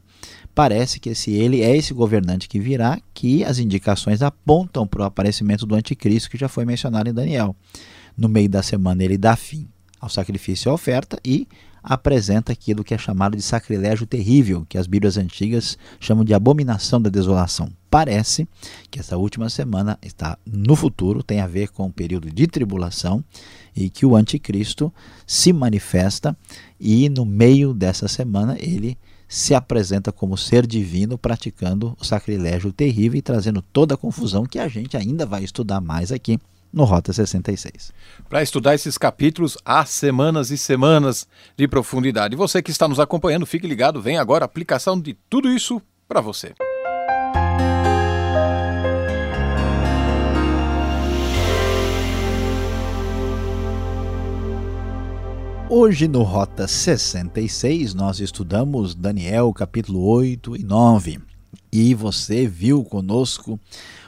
parece 0.54 1.00
que 1.00 1.10
esse 1.10 1.32
ele 1.32 1.62
é 1.62 1.76
esse 1.76 1.96
governante 1.96 2.48
que 2.48 2.60
virá, 2.60 3.00
que 3.12 3.44
as 3.44 3.58
indicações 3.58 4.22
apontam 4.22 4.86
para 4.86 5.02
o 5.02 5.06
aparecimento 5.06 5.66
do 5.66 5.74
anticristo 5.74 6.30
que 6.30 6.38
já 6.38 6.48
foi 6.48 6.64
mencionado 6.64 7.10
em 7.10 7.14
Daniel. 7.14 7.56
No 8.16 8.30
meio 8.30 8.50
da 8.50 8.62
semana 8.62 9.04
ele 9.04 9.18
dá 9.18 9.36
fim 9.36 9.68
ao 10.04 10.10
sacrifício 10.10 10.68
e 10.68 10.70
à 10.70 10.74
oferta 10.74 11.18
e 11.24 11.48
apresenta 11.82 12.52
aquilo 12.52 12.84
que 12.84 12.94
é 12.94 12.98
chamado 12.98 13.38
de 13.38 13.42
sacrilégio 13.42 14.06
terrível, 14.06 14.66
que 14.68 14.78
as 14.78 14.86
Bíblias 14.86 15.18
antigas 15.18 15.78
chamam 16.00 16.26
de 16.26 16.34
abominação 16.34 17.02
da 17.02 17.10
desolação. 17.10 17.72
Parece 17.90 18.48
que 18.92 19.00
essa 19.00 19.18
última 19.18 19.50
semana 19.50 19.98
está 20.02 20.38
no 20.46 20.76
futuro, 20.76 21.24
tem 21.24 21.40
a 21.40 21.48
ver 21.48 21.70
com 21.70 21.86
o 21.86 21.92
período 21.92 22.30
de 22.30 22.48
tribulação 22.48 23.24
e 23.76 23.90
que 23.90 24.06
o 24.06 24.16
anticristo 24.16 24.94
se 25.26 25.54
manifesta 25.54 26.36
e 26.80 27.08
no 27.10 27.26
meio 27.26 27.74
dessa 27.74 28.08
semana 28.08 28.58
ele 28.60 28.98
se 29.28 29.56
apresenta 29.56 30.12
como 30.12 30.38
ser 30.38 30.68
divino, 30.68 31.18
praticando 31.18 31.98
o 32.00 32.06
sacrilégio 32.06 32.72
terrível 32.72 33.18
e 33.18 33.22
trazendo 33.22 33.62
toda 33.62 33.96
a 33.96 33.98
confusão 33.98 34.46
que 34.46 34.60
a 34.60 34.68
gente 34.68 34.98
ainda 34.98 35.26
vai 35.26 35.44
estudar 35.44 35.82
mais 35.82 36.12
aqui 36.12 36.40
no 36.74 36.84
Rota 36.86 37.14
66. 37.14 37.94
Para 38.28 38.42
estudar 38.42 38.74
esses 38.74 38.98
capítulos, 38.98 39.56
há 39.64 39.86
semanas 39.86 40.50
e 40.50 40.58
semanas 40.58 41.28
de 41.56 41.68
profundidade. 41.68 42.36
Você 42.36 42.64
que 42.64 42.72
está 42.72 42.88
nos 42.88 43.00
acompanhando, 43.00 43.46
fique 43.46 43.68
ligado, 43.68 44.02
vem 44.02 44.18
agora 44.18 44.44
a 44.44 44.48
aplicação 44.48 45.00
de 45.00 45.14
tudo 45.30 45.50
isso 45.50 45.80
para 46.08 46.20
você. 46.20 46.54
Hoje 55.70 56.08
no 56.08 56.22
Rota 56.22 56.68
66 56.68 57.96
nós 57.96 58.20
estudamos 58.20 58.94
Daniel 58.94 59.52
capítulo 59.54 60.06
8 60.06 60.58
e 60.58 60.64
9 60.64 61.20
e 61.72 61.96
você 61.96 62.46
viu 62.46 62.84
conosco 62.84 63.60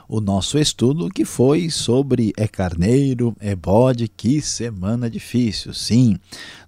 o 0.08 0.22
nosso 0.22 0.58
estudo 0.58 1.10
que 1.10 1.26
foi 1.26 1.70
sobre 1.70 2.34
é 2.38 2.48
carneiro, 2.48 3.36
é 3.40 3.56
bode, 3.56 4.08
que 4.08 4.42
semana 4.42 5.10
difícil. 5.10 5.74
Sim, 5.74 6.18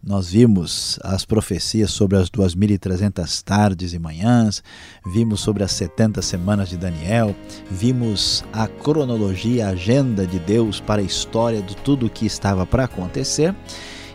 nós 0.04 0.32
vimos 0.32 1.00
as 1.04 1.26
profecias 1.26 1.91
sobre 1.91 2.17
as 2.17 2.30
2.300 2.30 3.41
tardes 3.43 3.93
e 3.93 4.00
manhãs, 4.00 4.63
vimos 5.06 5.41
sobre 5.41 5.63
as 5.63 5.71
70 5.73 6.21
semanas 6.21 6.69
de 6.69 6.78
Daniel, 6.78 7.36
vimos 7.69 8.43
a 8.52 8.67
cronologia, 8.67 9.67
a 9.67 9.71
agenda 9.71 10.26
de 10.26 10.39
Deus 10.39 10.80
para 10.80 11.02
a 11.02 11.06
história 11.06 11.62
de 11.62 11.76
tudo 11.78 12.08
o 12.08 12.10
que 12.10 12.26
estava 12.26 12.65
para 12.65 12.86
acontecer. 12.86 13.56